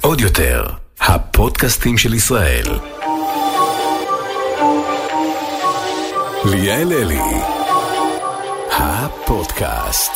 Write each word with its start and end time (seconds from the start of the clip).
עוד 0.00 0.20
יותר, 0.20 0.64
הפודקאסטים 1.00 1.98
של 1.98 2.14
ישראל. 2.14 2.64
ליאל 6.44 6.92
אלי, 6.92 7.20
הפודקאסט. 8.70 10.12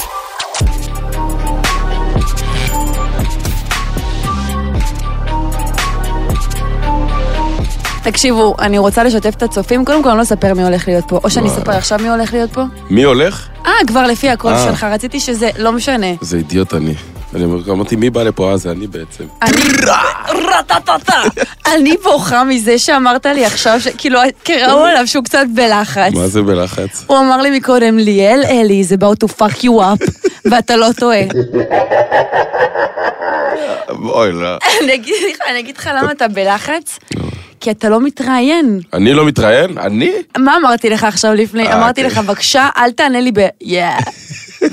תקשיבו, 8.03 8.55
אני 8.59 8.79
רוצה 8.79 9.05
לשתף 9.05 9.35
את 9.37 9.43
הצופים, 9.43 9.85
קודם 9.85 10.03
כל 10.03 10.09
אני 10.09 10.19
לא 10.19 10.23
אספר 10.23 10.55
מי 10.55 10.63
הולך 10.63 10.89
להיות 10.89 11.05
פה, 11.09 11.21
או 11.25 11.31
שאני 11.31 11.49
אספר 11.49 11.73
עכשיו 11.73 11.99
מי 12.03 12.09
הולך 12.09 12.33
להיות 12.33 12.53
פה. 12.53 12.63
מי 12.91 13.03
הולך? 13.03 13.49
אה, 13.67 13.73
כבר 13.87 14.07
לפי 14.07 14.31
הקול 14.31 14.53
אה. 14.53 14.65
שלך, 14.65 14.85
רציתי 14.85 15.21
שזה, 15.21 15.51
לא 15.59 15.73
משנה. 15.73 16.07
זה 16.21 16.37
אידיוט 16.37 16.75
אני. 16.75 16.95
אני 17.35 17.45
אומר- 17.45 17.73
אמרתי, 17.73 17.97
מי 17.97 18.11
בא 18.11 18.23
לפה? 18.23 18.51
אה, 18.51 18.57
זה 18.57 18.71
אני 18.71 18.87
בעצם. 18.87 19.25
אני... 19.43 19.61
רטטטה. 20.29 21.23
אני 21.75 21.97
בוכה 22.03 22.45
מזה 22.45 22.79
שאמרת 22.79 23.27
לי 23.27 23.45
עכשיו, 23.45 23.81
שכאילו, 23.81 24.21
קראו 24.45 24.85
עליו 24.85 25.07
שהוא 25.07 25.25
קצת 25.25 25.45
בלחץ. 25.55 26.13
מה 26.15 26.27
זה 26.29 26.43
בלחץ? 26.43 27.05
הוא 27.07 27.19
אמר 27.19 27.37
לי 27.43 27.59
מקודם, 27.59 27.99
ליאל 27.99 28.43
אלי, 28.49 28.85
זה 28.85 28.95
about 28.95 29.27
to 29.27 29.33
fuck 29.41 29.57
you 29.63 29.71
up, 29.71 30.29
ואתה 30.51 30.77
לא 30.77 30.89
טועה. 30.97 31.21
אוי, 33.91 34.33
לא. 34.33 34.57
אני 34.83 34.95
אגיד 35.61 35.77
לך, 35.77 35.91
למה 35.95 36.13
אתה 36.13 36.29
בלחץ? 36.29 36.99
כי 37.61 37.71
אתה 37.71 37.89
לא 37.89 38.01
מתראיין. 38.01 38.81
אני 38.93 39.13
לא 39.15 39.25
מתראיין? 39.25 39.79
אני? 39.79 40.13
מה 40.39 40.57
אמרתי 40.57 40.91
לך 40.91 41.05
עכשיו 41.05 41.35
לפני? 41.35 41.67
אה, 41.69 41.77
אמרתי 41.77 42.05
אוקיי. 42.05 42.17
לך, 42.23 42.27
בבקשה, 42.27 42.69
אל 42.77 42.93
תענה 42.93 43.21
לי 43.21 43.31
ב... 43.35 43.39
יא. 43.61 43.87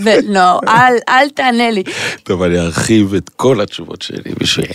ולא, 0.03 0.59
אל, 0.67 0.93
אל 1.09 1.29
תענה 1.29 1.71
לי. 1.71 1.83
טוב, 2.23 2.41
אני 2.41 2.59
ארחיב 2.59 3.13
את 3.13 3.29
כל 3.29 3.61
התשובות 3.61 4.01
שלי 4.01 4.31
בשביל... 4.39 4.65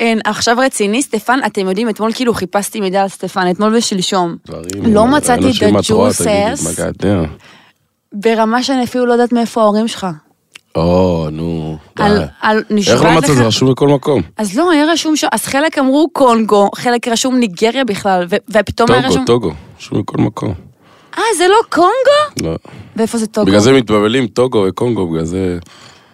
אין, 0.00 0.20
עכשיו 0.24 0.56
רציני, 0.58 1.02
סטפן, 1.02 1.38
אתם 1.46 1.68
יודעים, 1.68 1.88
אתמול 1.88 2.12
כאילו 2.14 2.34
חיפשתי 2.34 2.80
מידע 2.80 3.02
על 3.02 3.08
סטפן, 3.08 3.50
אתמול 3.50 3.76
ושלשום. 3.76 4.36
דברים... 4.46 4.94
לא 4.94 5.06
מצאתי 5.06 5.50
את 5.50 5.74
הג'וסס. 5.76 6.80
גדל? 6.80 7.24
ברמה 8.12 8.62
שאני 8.62 8.84
אפילו 8.84 9.06
לא 9.06 9.12
יודעת 9.12 9.32
מאיפה 9.32 9.62
ההורים 9.62 9.88
שלך. 9.88 10.06
או, 10.76 11.28
נו. 11.32 11.78
די. 11.96 12.02
איך 12.86 13.02
לא. 13.02 13.12
מצאת? 13.12 13.36
זה 13.36 13.46
רשום 13.46 13.70
בכל 13.72 13.88
מקום. 13.88 14.22
אז 14.36 14.56
לא, 14.56 14.70
היה 14.70 14.84
רשום 14.92 15.16
שם, 15.16 15.26
אז 15.32 15.44
חלק 15.46 15.78
אמרו 15.78 16.08
קונגו, 16.12 16.70
חלק 16.74 17.08
רשום 17.08 17.38
ניגריה 17.38 17.84
בכלל, 17.84 18.26
ופתאום 18.50 18.90
היה 18.90 19.02
טוגו, 19.02 19.12
רשום... 19.12 19.24
טוגו. 19.24 19.52
רשום 19.78 20.00
בכל 20.00 20.18
מקום. 20.18 20.54
אה, 21.18 21.22
זה 21.38 21.48
לא 21.48 21.56
קונגו? 21.68 22.48
לא. 22.48 22.56
ואיפה 22.96 23.18
זה 23.18 23.26
טוגו? 23.26 23.46
בגלל 23.46 23.60
זה 23.60 23.72
מתבלבלים 23.72 24.26
טוגו 24.26 24.64
וקונגו, 24.68 25.08
בגלל 25.08 25.24
זה... 25.24 25.58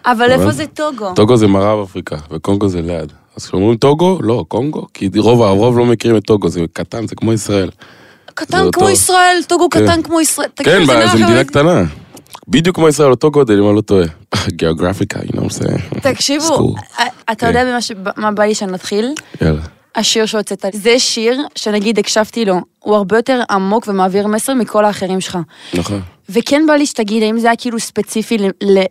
אבל 0.05 0.31
איפה 0.31 0.51
זה 0.51 0.65
טוגו? 0.67 1.13
טוגו 1.15 1.37
זה 1.37 1.47
מערב 1.47 1.79
אפריקה, 1.83 2.17
וקונגו 2.31 2.69
זה 2.69 2.81
ליד. 2.81 3.11
אז 3.37 3.45
כשאומרים 3.45 3.77
טוגו, 3.77 4.17
לא, 4.21 4.45
קונגו, 4.47 4.87
כי 4.93 5.09
רוב 5.17 5.41
הרוב 5.41 5.77
לא 5.77 5.85
מכירים 5.85 6.17
את 6.17 6.23
טוגו, 6.23 6.49
זה 6.49 6.61
קטן, 6.73 7.07
זה 7.07 7.15
כמו 7.15 7.33
ישראל. 7.33 7.69
קטן 8.33 8.71
כמו. 8.71 8.89
ישראל, 8.89 9.37
טוגו 9.47 9.69
כן. 9.69 9.83
קטן 9.83 10.01
כמו 10.01 10.21
ישראל. 10.21 10.47
כן, 10.55 10.85
זה 10.85 10.93
נראה 10.93 11.15
מדינה 11.15 11.43
קטנה. 11.43 11.83
בדיוק 12.47 12.75
כמו 12.75 12.89
ישראל, 12.89 13.11
אותו 13.11 13.31
גודל, 13.31 13.59
אם 13.59 13.67
אני 13.67 13.75
לא 13.75 13.81
טועה. 13.81 14.05
גיאוגרפיקה, 14.49 15.19
you 15.19 15.31
know 15.31 15.39
what 15.39 15.61
I'm 15.61 15.63
saying? 15.63 15.99
תקשיבו, 16.01 16.75
School. 16.75 17.01
אתה 17.31 17.35
כן. 17.35 17.47
יודע 17.47 17.77
מה 18.17 18.31
בא 18.31 18.43
לי 18.43 18.55
שנתחיל? 18.55 19.13
יאללה. 19.41 19.61
השיר 19.95 20.25
שהוצאת. 20.25 20.65
זה 20.73 20.99
שיר 20.99 21.41
שנגיד 21.55 21.99
הקשבתי 21.99 22.45
לו, 22.45 22.55
הוא 22.79 22.95
הרבה 22.95 23.17
יותר 23.17 23.41
עמוק 23.49 23.87
ומעביר 23.87 24.27
מסר 24.27 24.53
מכל 24.53 24.85
האחרים 24.85 25.21
שלך. 25.21 25.37
נכון. 25.73 26.01
וכן 26.29 26.61
בא 26.67 26.73
לי 26.73 26.85
שתגיד, 26.85 27.23
האם 27.23 27.39
זה 27.39 27.47
היה 27.47 27.55
כאילו 27.55 27.79
ספציפי 27.79 28.37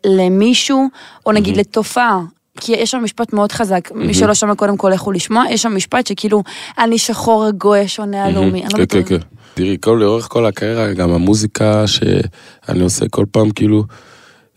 למישהו, 0.06 0.88
או 1.26 1.32
נגיד 1.32 1.56
לתופעה. 1.56 2.20
כי 2.60 2.72
יש 2.72 2.90
שם 2.90 3.04
משפט 3.04 3.32
מאוד 3.32 3.52
חזק, 3.52 3.90
מי 3.94 4.14
שלא 4.14 4.34
שמע 4.34 4.54
קודם 4.54 4.76
כל 4.76 4.90
לכו 4.94 5.12
לשמוע, 5.12 5.44
יש 5.50 5.62
שם 5.62 5.76
משפט 5.76 6.06
שכאילו, 6.06 6.42
אני 6.78 6.98
שחור 6.98 7.44
הגוי 7.44 7.88
שונה 7.88 8.24
הלאומי. 8.24 8.62
לא 8.62 8.68
כן, 8.76 8.86
כן. 8.86 9.02
כן. 9.04 9.18
תראי, 9.54 9.76
כל, 9.80 9.98
לאורך 10.00 10.28
כל 10.30 10.46
הקריירה, 10.46 10.92
גם 10.92 11.10
המוזיקה 11.10 11.86
שאני 11.86 12.80
עושה 12.80 13.08
כל 13.08 13.24
פעם, 13.30 13.50
כאילו, 13.50 13.84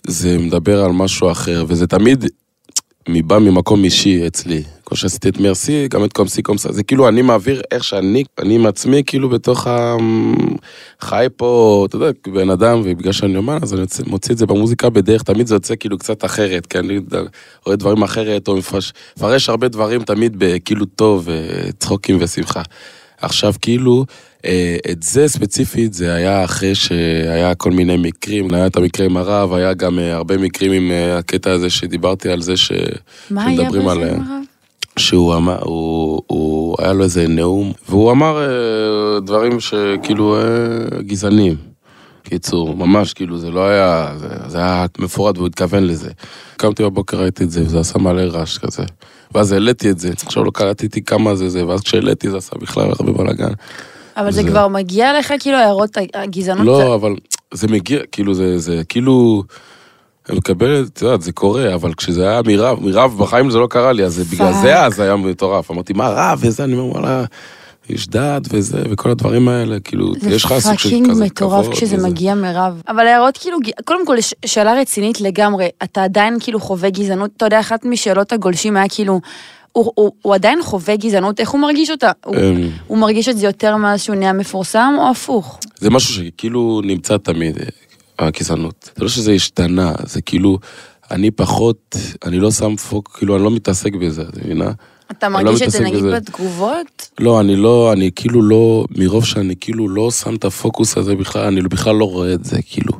זה 0.08 0.38
מדבר 0.38 0.84
על 0.84 0.92
משהו 0.92 1.32
אחר, 1.32 1.66
וזה 1.68 1.88
תמיד 1.88 2.26
מבא 3.10 3.40
ממקום 3.40 3.84
אישי 3.84 4.28
אצלי. 4.28 4.64
כמו 4.94 4.98
שעשיתי 4.98 5.30
את 5.30 5.38
מרסי, 5.38 5.88
גם 5.88 6.04
את 6.04 6.14
קומסי 6.14 6.42
קומסה, 6.42 6.72
זה 6.72 6.84
כאילו 6.84 7.08
אני 7.08 7.22
מעביר 7.22 7.62
איך 7.72 7.84
שאני, 7.84 8.24
אני 8.40 8.56
עם 8.56 8.66
עצמי, 8.66 9.04
כאילו 9.06 9.30
בתוך 9.30 9.68
ה... 9.68 9.96
חי 11.02 11.28
פה, 11.38 11.86
אתה 11.90 11.96
יודע, 11.96 12.08
בן 12.28 12.50
אדם, 12.50 12.82
ובגלל 12.84 13.12
שאני 13.12 13.38
אומן, 13.38 13.58
אז 13.62 13.74
אני 13.74 13.82
מוציא 14.08 14.34
את 14.34 14.38
זה 14.38 14.46
במוזיקה 14.46 14.90
בדרך, 14.90 15.24
תמיד 15.24 15.48
זה 15.48 15.56
יוצא 15.56 15.76
כאילו 15.76 15.98
קצת 15.98 16.26
אחרת, 16.26 16.66
כי 16.66 16.80
אני 16.80 17.00
רואה 17.66 17.76
דברים 17.76 18.04
אחרת, 18.04 18.48
או 18.48 18.58
מפרש, 18.58 18.94
מפרש 19.18 19.50
הרבה 19.50 19.68
דברים 19.68 20.04
תמיד 20.04 20.36
בכאילו 20.38 20.86
טוב, 20.86 21.30
אה, 21.30 21.72
צחוקים 21.80 22.18
ושמחה. 22.20 22.62
עכשיו 23.22 23.54
כאילו, 23.62 24.06
אה, 24.46 24.78
את 24.92 25.04
זה 25.04 25.28
ספציפית, 25.28 25.94
זה 25.94 26.14
היה 26.14 26.44
אחרי 26.44 26.76
שהיה 26.76 27.56
כל 27.56 27.72
מיני 27.72 27.98
מקרים, 27.98 28.54
היה 28.54 28.68
את 28.68 28.76
המקרה 28.76 29.06
עם 29.06 29.18
הרב, 29.18 29.54
היה 29.54 29.74
גם 29.74 30.00
אה, 30.00 30.16
הרבה 30.16 30.38
מקרים 30.38 30.72
עם 30.72 30.92
הקטע 31.18 31.52
הזה 31.52 31.70
שדיברתי 31.70 32.30
על 32.30 32.42
זה 32.42 32.58
ש... 32.58 32.72
מה 33.30 33.46
היה 33.46 33.58
שמדברים 33.58 33.86
בזה, 33.86 34.02
אה, 34.02 34.16
הרב? 34.16 34.53
שהוא 35.00 35.36
אמר, 35.36 35.58
הוא, 35.64 36.22
הוא, 36.28 36.76
היה 36.80 36.94
לו 36.94 37.04
איזה 37.04 37.28
נאום, 37.28 37.72
והוא 37.90 38.12
אמר 38.12 38.38
אה, 38.42 39.20
דברים 39.20 39.60
שכאילו 39.60 40.38
אה, 40.38 40.42
גזענים. 41.02 41.56
קיצור, 42.24 42.76
ממש, 42.76 43.14
כאילו, 43.14 43.38
זה 43.38 43.52
לא 43.52 43.68
היה, 43.68 44.12
זה, 44.18 44.28
זה 44.48 44.58
היה 44.58 44.86
מפורט 45.00 45.38
והוא 45.38 45.48
התכוון 45.48 45.84
לזה. 45.84 46.10
קמתי 46.58 46.84
בבוקר, 46.84 47.18
ראיתי 47.22 47.44
את 47.44 47.52
זה, 47.52 47.62
וזה 47.62 47.80
עשה 47.80 48.00
מלא 48.00 48.22
רעש 48.22 48.58
כזה. 48.58 48.84
ואז 49.36 49.52
העליתי 49.52 49.90
את 49.90 50.00
זה, 50.00 50.10
עכשיו 50.26 50.44
לא 50.44 50.52
קלטתי 50.52 51.04
כמה 51.04 51.36
זה 51.36 51.50
זה, 51.50 51.68
ואז 51.68 51.82
כשהעליתי 51.82 52.30
זה 52.30 52.38
עשה 52.38 52.56
בכלל 52.62 52.90
הרבה 53.00 53.12
בלאגן. 53.12 53.52
אבל 54.18 54.32
זה 54.32 54.42
זה- 54.42 54.48
כבר 54.50 54.68
מגיע 54.68 55.20
לך 55.20 55.34
כאילו 55.40 55.58
הערות 55.58 55.98
הגזענות? 56.14 56.66
לא, 56.66 56.96
אבל 56.96 57.16
זה 57.54 57.68
מגיע, 57.68 58.00
כאילו, 58.12 58.34
זה, 58.34 58.58
זה 58.58 58.82
כאילו... 58.90 59.44
אני 60.30 60.38
מקבל, 60.38 60.86
את 60.94 61.02
יודעת, 61.02 61.22
זה 61.22 61.32
קורה, 61.32 61.74
אבל 61.76 61.94
כשזה 61.94 62.30
היה 62.30 62.42
מרב, 62.48 62.80
מרב 62.82 63.18
בחיים 63.18 63.52
זה 63.52 63.58
לא 63.58 63.68
קרה 63.68 63.92
לי, 63.92 64.04
אז 64.06 64.14
זה- 64.16 64.24
בגלל. 64.36 64.54
זה 64.62 64.80
אז 64.86 65.00
היה 65.00 65.16
מטורף. 65.16 65.72
אמרתי, 65.72 65.94
מרב 65.94 66.40
וזה, 66.42 66.64
אני 66.64 66.74
אומר, 66.74 66.86
וואלה, 66.86 67.24
יש 67.90 68.08
דת 68.08 68.42
וזה, 68.50 68.84
וכל 68.90 69.10
הדברים 69.10 69.48
האלה, 69.48 69.80
כאילו, 69.80 70.14
יש 70.30 70.46
לך 70.46 70.50
סוג 70.50 70.60
זה 70.60 70.78
של 70.78 70.90
fucking 70.90 71.10
כזה 71.10 71.26
מטורף 71.26 71.62
כבוד 71.66 71.76
כשזה 71.78 71.96
וזה. 71.96 72.08
מגיע 72.08 72.36
מרב. 72.36 72.82
אבל 72.88 73.08
הערות 73.08 73.38
כאילו, 73.38 73.58
קודם 73.86 74.06
כל, 74.08 74.16
שאלה 74.46 74.74
רצינית 74.74 75.22
לגמרי, 75.22 75.70
אתה 75.84 76.04
עדיין 76.04 76.38
כאילו 76.40 76.60
חווה 76.60 76.90
גזענות, 76.90 77.32
אתה 77.38 77.46
יודע, 77.46 77.60
אחת 77.60 77.86
משאלות 77.86 78.32
הגולשים 78.34 78.78
היה 78.78 78.90
כאילו, 78.90 79.20
הוא, 79.72 79.92
הוא, 79.96 80.12
הוא 80.22 80.36
עדיין 80.36 80.64
חווה 80.64 80.96
גזענות, 80.96 81.40
איך 81.40 81.50
הוא 81.50 81.62
מרגיש 81.62 81.90
אותה? 81.90 82.12
הוא, 82.26 82.36
אמ, 82.36 82.70
הוא 82.88 82.98
מרגיש 82.98 83.30
את 83.30 83.38
זה 83.38 83.46
יותר 83.46 83.76
מאז 83.76 84.02
שהוא 84.02 84.16
נהיה 84.16 84.34
מפורסם, 84.34 84.94
או 84.98 85.10
הפוך? 85.12 85.60
זה 85.80 85.90
משהו 85.90 86.14
שכאילו 86.14 86.82
נמצא 86.84 87.18
תמיד, 87.18 87.58
אה, 87.58 87.66
הגזענות. 88.28 88.90
זה 88.96 89.04
לא 89.04 89.10
שזה 89.10 89.32
השתנה, 89.32 89.94
זה 90.06 90.22
כאילו, 90.22 90.60
אני 91.12 91.32
פחות, 91.32 91.96
אני 92.26 92.40
לא 92.40 92.52
שם 92.52 92.76
פוק, 92.76 93.16
כאילו, 93.18 93.36
אני 93.36 93.44
לא 93.44 93.52
מתעסק 93.52 93.94
בזה, 93.94 94.22
את 94.22 94.38
מבינה? 94.38 94.72
אתה 95.12 95.30
לא 95.30 95.34
מרגיש 95.34 95.62
את 95.62 95.72
זה 95.72 95.80
נגיד 95.80 96.04
בזה. 96.04 96.16
בתגובות? 96.16 97.10
לא, 97.20 97.42
אני 97.42 97.56
לא, 97.56 97.94
אני 97.94 98.10
כאילו 98.16 98.42
לא, 98.42 98.86
מרוב 98.98 99.26
שאני 99.26 99.56
כאילו 99.60 99.90
לא 99.90 100.12
שם 100.12 100.36
את 100.36 100.46
הפוקוס 100.46 100.98
הזה 100.98 101.16
בכלל, 101.16 101.46
אני 101.46 101.62
בכלל 101.62 101.96
לא 101.96 102.06
רואה 102.06 102.34
את 102.34 102.46
זה, 102.46 102.58
כאילו. 102.62 102.94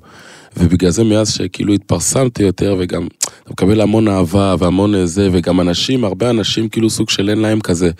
ובגלל 0.58 0.90
זה 0.90 1.04
מאז 1.04 1.34
שכאילו 1.34 1.74
התפרסמתי 1.74 2.44
יותר, 2.44 2.76
וגם 2.80 3.08
אתה 3.44 3.52
מקבל 3.52 3.82
המון 3.82 4.08
אהבה 4.08 4.56
והמון 4.60 5.06
זה, 5.06 5.30
וגם 5.32 5.62
אנשים, 5.62 6.04
הרבה 6.04 6.30
אנשים 6.30 6.70
כאילו 6.70 6.90
סוג 6.90 7.10
של 7.10 7.30
אין 7.30 7.40
להם 7.40 7.60
כזה 7.60 7.92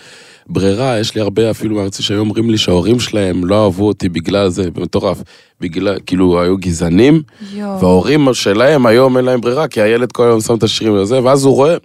ברירה, 0.48 1.00
יש 1.00 1.16
לי 1.16 1.22
הרבה 1.22 1.52
אפילו 1.52 1.76
מארצי 1.76 2.04
שהיו 2.04 2.20
אומרים 2.20 2.50
לי 2.50 2.58
שההורים 2.58 3.00
שלהם 3.00 3.46
לא 3.46 3.64
אהבו 3.64 3.88
אותי 3.88 4.10
בגלל 4.10 4.50
זה, 4.50 4.70
מטורף. 4.78 5.22
בגלל, 5.62 5.98
כאילו, 6.06 6.42
היו 6.42 6.58
גזענים, 6.58 7.22
יואו. 7.54 7.80
וההורים 7.80 8.34
שלהם 8.34 8.86
היום 8.86 9.18
אין 9.18 9.26
להם 9.26 9.42
ברירה, 9.42 9.68
כי 9.68 9.82
הילד 9.82 10.12
כל 10.12 10.24
היום 10.24 10.42
שם 10.42 10.56
את 10.56 10.64
השירים 10.64 10.96
לזה, 10.96 11.24
ואז 11.24 11.46
הוא 11.46 11.56
רואה, 11.56 11.76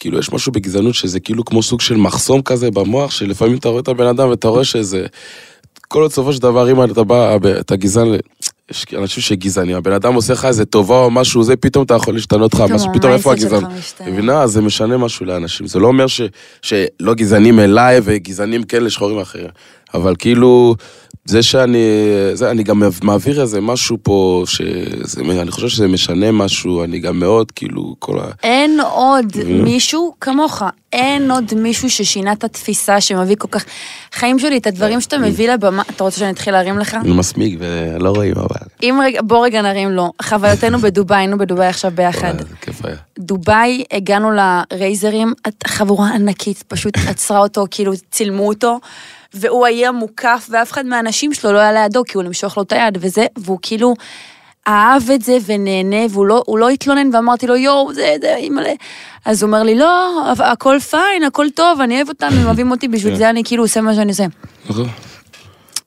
כאילו 0.00 0.18
יש 0.18 0.32
משהו 0.32 0.52
בגזענות 0.52 0.94
שזה 0.94 1.20
כאילו 1.20 1.44
כמו 1.44 1.62
סוג 1.62 1.80
של 1.80 1.96
מחסום 1.96 2.42
כזה 2.42 2.70
במוח, 2.70 3.10
שלפעמים 3.10 3.56
אתה 3.56 3.68
רואה 3.68 3.80
את 3.80 3.88
הבן 3.88 4.06
אדם 4.06 4.28
ואתה 4.28 4.48
רואה 4.48 4.64
שזה... 4.64 5.06
כל 5.88 6.02
עוד 6.02 6.12
סופו 6.12 6.32
של 6.32 6.42
דבר, 6.42 6.70
אם 6.70 6.84
אתה 6.84 7.04
בא, 7.04 7.36
אתה 7.60 7.76
גזען, 7.76 8.08
יש 8.70 8.86
אנשים 8.98 9.22
שגזענים, 9.22 9.76
הבן 9.76 9.92
אדם 9.92 10.14
עושה 10.14 10.32
לך 10.32 10.44
איזה 10.44 10.64
טובה 10.64 10.98
או 10.98 11.10
משהו, 11.10 11.42
זה 11.42 11.56
פתאום 11.56 11.84
אתה 11.84 11.94
יכול 11.94 12.14
להשתנות 12.14 12.54
לך, 12.54 12.60
משהו, 12.60 12.88
פתאום 12.94 13.12
איפה 13.12 13.32
הגזען? 13.32 13.64
מבינה? 14.06 14.46
זה 14.46 14.60
משנה 14.60 14.96
משהו 14.96 15.26
לאנשים. 15.26 15.66
זה 15.66 15.78
לא 15.78 15.86
אומר 15.86 16.06
ש, 16.06 16.20
שלא 16.62 17.14
גזענים 17.14 17.60
אליי 17.60 18.00
וגזענים 18.04 18.62
כן 18.62 18.84
לשחורים 18.84 19.18
אחרים. 19.18 19.48
אבל 19.94 20.14
כאילו, 20.18 20.76
זה 21.30 21.42
שאני, 21.42 21.86
זה, 22.34 22.50
אני 22.50 22.62
גם 22.62 22.82
מעביר 23.02 23.40
איזה 23.40 23.60
משהו 23.60 23.98
פה, 24.02 24.44
שזה, 24.46 25.20
אני 25.20 25.50
חושב 25.50 25.68
שזה 25.68 25.88
משנה 25.88 26.32
משהו, 26.32 26.84
אני 26.84 26.98
גם 26.98 27.20
מאוד, 27.20 27.50
כאילו, 27.50 27.94
כל 27.98 28.18
ה... 28.18 28.24
אין 28.42 28.80
עוד 28.80 29.26
מישהו 29.46 30.14
כמוך, 30.20 30.62
אין 30.92 31.30
עוד 31.30 31.54
מישהו 31.56 31.90
ששינה 31.90 32.32
את 32.32 32.44
התפיסה, 32.44 33.00
שמביא 33.00 33.36
כל 33.38 33.48
כך... 33.50 33.64
חיים 34.12 34.38
שלי, 34.38 34.58
את 34.58 34.66
הדברים 34.66 35.00
שאתה 35.00 35.18
מביא 35.18 35.52
לבמה, 35.52 35.82
אתה 35.90 36.04
רוצה 36.04 36.18
שאני 36.18 36.30
אתחיל 36.30 36.52
להרים 36.52 36.78
לך? 36.78 36.94
אני 36.94 37.12
מסמיק 37.12 37.58
ולא 37.58 38.10
רואים 38.10 38.34
אבל. 38.36 38.66
אם 38.82 39.00
רגע, 39.04 39.20
בוא 39.22 39.44
רגע 39.44 39.62
נרים 39.62 39.90
לו. 39.90 40.12
חוויותינו 40.22 40.78
בדובאי, 40.84 41.18
היינו 41.18 41.38
בדובאי 41.38 41.66
עכשיו 41.66 41.92
ביחד. 41.94 42.34
כיף 42.60 42.84
היה. 42.84 42.96
דובאי, 43.18 43.84
הגענו 43.92 44.30
לרייזרים, 44.30 45.32
חבורה 45.66 46.08
ענקית, 46.14 46.64
פשוט 46.68 46.94
עצרה 47.08 47.38
אותו, 47.38 47.66
כאילו 47.70 47.92
צילמו 48.10 48.48
אותו, 48.48 48.78
והוא 49.34 49.66
היה 49.66 49.92
מוקף, 49.92 50.46
ואף 50.50 50.72
אחד 50.72 50.86
מהאנשים 50.86 51.34
שלו 51.34 51.52
לא 51.52 51.58
היה 51.58 51.72
לידו, 51.72 52.02
כי 52.04 52.16
הוא 52.16 52.24
למשוך 52.24 52.56
לו 52.56 52.62
את 52.62 52.72
היד 52.72 52.98
וזה, 53.00 53.26
והוא 53.38 53.58
כאילו 53.62 53.94
אהב 54.68 55.10
את 55.10 55.22
זה 55.22 55.38
ונהנה, 55.46 55.96
והוא 56.10 56.26
לא, 56.26 56.42
לא 56.58 56.68
התלונן, 56.68 57.14
ואמרתי 57.14 57.46
לו, 57.46 57.56
יואו, 57.56 57.94
זה, 57.94 58.14
זה, 58.20 58.36
אימא'לה. 58.36 58.72
אז 59.24 59.42
הוא 59.42 59.48
אומר 59.48 59.62
לי, 59.62 59.74
לא, 59.74 60.22
הכל 60.38 60.78
פיין, 60.90 61.22
הכל 61.26 61.46
טוב, 61.54 61.80
אני 61.80 61.96
אוהב 61.96 62.08
אותם, 62.08 62.28
הם 62.32 62.44
אוהבים 62.46 62.70
אותי, 62.70 62.88
בשביל 62.88 63.16
זה 63.16 63.30
אני 63.30 63.44
כאילו 63.44 63.64
עושה 63.64 63.80
מה 63.80 63.94
שאני 63.94 64.10
עושה. 64.10 64.24
נכון. 64.70 64.88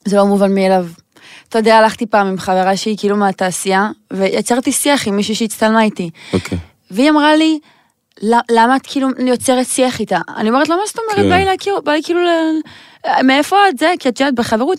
זה 0.04 0.16
לא 0.16 0.26
מובן 0.26 0.54
מאליו. 0.54 0.86
אתה 1.48 1.58
יודע, 1.58 1.76
הלכתי 1.78 2.06
פעם 2.06 2.26
עם 2.26 2.38
חברה 2.38 2.76
שהיא 2.76 2.96
כאילו 2.98 3.16
מהתעשייה, 3.16 3.90
ויצרתי 4.12 4.72
שיח 4.72 5.08
עם 5.08 5.16
מישהי 5.16 5.34
שהצטלמה 5.34 5.82
איתי. 5.82 6.10
אוקיי. 6.32 6.58
והיא 6.90 7.10
אמרה 7.10 7.36
לי, 7.36 7.58
"ל- 7.58 7.58
למה 8.50 8.76
את 8.76 8.86
כאילו 8.86 9.08
יוצרת 9.26 9.66
שיח 9.66 10.00
איתה? 10.00 10.18
אני 10.36 10.48
אומרת 10.48 10.68
לה, 10.68 10.76
מה 10.76 10.82
זאת 10.86 10.98
אומרת? 10.98 11.24
כן. 11.24 11.28
בא 11.30 11.36
לי 11.36 11.44
להכיר, 11.44 11.80
בא 11.84 11.92
לי 11.92 12.02
כאילו, 12.02 12.20
ל- 12.20 12.60
מאיפה 13.24 13.56
את 13.68 13.78
זה? 13.78 13.92
כי 13.98 14.08
את 14.08 14.20
יודעת, 14.20 14.34
בחברות, 14.34 14.78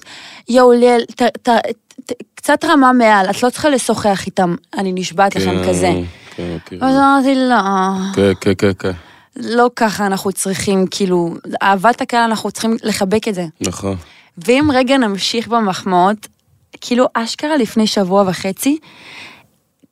יואו, 0.50 0.72
ליאל, 0.72 1.04
קצת 2.36 2.66
רמה 2.66 2.94
מעל, 2.94 3.30
את 3.30 3.44
לא 3.44 3.50
צריכה 3.50 3.70
לשוחח 3.70 4.26
איתם, 4.26 4.56
אני 4.78 4.92
נשבעת 4.96 5.36
לכם 5.36 5.64
כן, 5.64 5.70
כזה. 5.70 5.92
כן. 6.36 6.58
אז 6.82 6.96
אמרתי, 6.96 7.36
לא, 7.36 7.56
כן, 8.16 8.32
כן, 8.42 8.52
כן, 8.58 8.72
כן. 8.80 8.92
לא 9.36 9.70
ככה 9.76 10.06
אנחנו 10.06 10.32
צריכים, 10.32 10.88
כאילו, 10.92 11.34
אהבת 11.62 12.02
הקהל, 12.02 12.24
אנחנו 12.24 12.52
צריכים 12.52 12.78
לחבק 12.84 13.28
את 13.28 13.36
זה. 13.36 13.46
נכון. 13.62 13.96
ואם 14.38 14.70
רגע 14.74 14.98
נמשיך 14.98 15.48
במחמאות, 15.48 16.28
כאילו 16.82 17.06
אשכרה 17.14 17.58
לפני 17.58 17.88
שבוע 17.88 18.24
וחצי, 18.28 18.78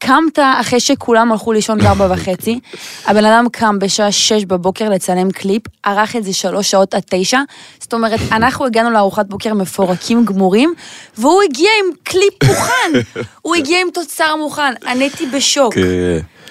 קמת 0.06 0.40
אחרי 0.62 0.80
שכולם 0.80 1.32
הלכו 1.32 1.54
לישון 1.54 1.78
בארבע 1.78 2.08
וחצי, 2.14 2.60
הבן 3.06 3.26
אדם 3.26 3.46
קם 3.52 3.80
בשעה 3.80 4.12
שש 4.12 4.46
בבוקר 4.46 4.90
לצלם 4.90 5.32
קליפ, 5.32 5.62
ערך 5.84 6.16
את 6.16 6.24
זה 6.24 6.34
שלוש 6.34 6.72
שעות 6.72 6.94
עד 6.94 7.02
תשע, 7.10 7.40
זאת 7.80 7.94
אומרת, 7.94 8.20
אנחנו 8.32 8.66
הגענו 8.66 8.92
לארוחת 8.92 9.26
בוקר 9.28 9.54
מפורקים 9.54 10.26
גמורים, 10.26 10.74
והוא 11.18 11.42
הגיע 11.50 11.70
עם 11.80 11.96
קליפ 12.04 12.44
מוכן, 12.44 13.22
הוא 13.42 13.56
הגיע 13.56 13.82
עם 13.82 13.88
תוצר 13.94 14.36
מוכן, 14.36 14.74
אני 14.88 15.04
הייתי 15.04 15.26
בשוק. 15.26 15.74
כן. 15.74 15.82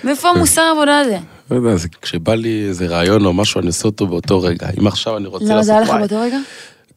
מאיפה 0.05 0.29
המוסר 0.29 0.63
העבודה 0.63 0.99
הזה? 0.99 1.19
לא 1.51 1.57
יודע, 1.57 1.75
כשבא 2.03 2.35
לי 2.35 2.65
איזה 2.69 2.87
רעיון 2.87 3.25
או 3.25 3.33
משהו, 3.33 3.61
אני 3.61 3.67
עושה 3.67 3.89
אותו 3.89 4.07
באותו 4.07 4.41
רגע. 4.41 4.67
אם 4.81 4.87
עכשיו 4.87 5.17
אני 5.17 5.27
רוצה 5.27 5.45
לעשות... 5.45 5.65
זה 5.65 5.73
היה 5.73 5.81
לך. 5.81 5.91
באותו 5.91 6.21
רגע? 6.21 6.39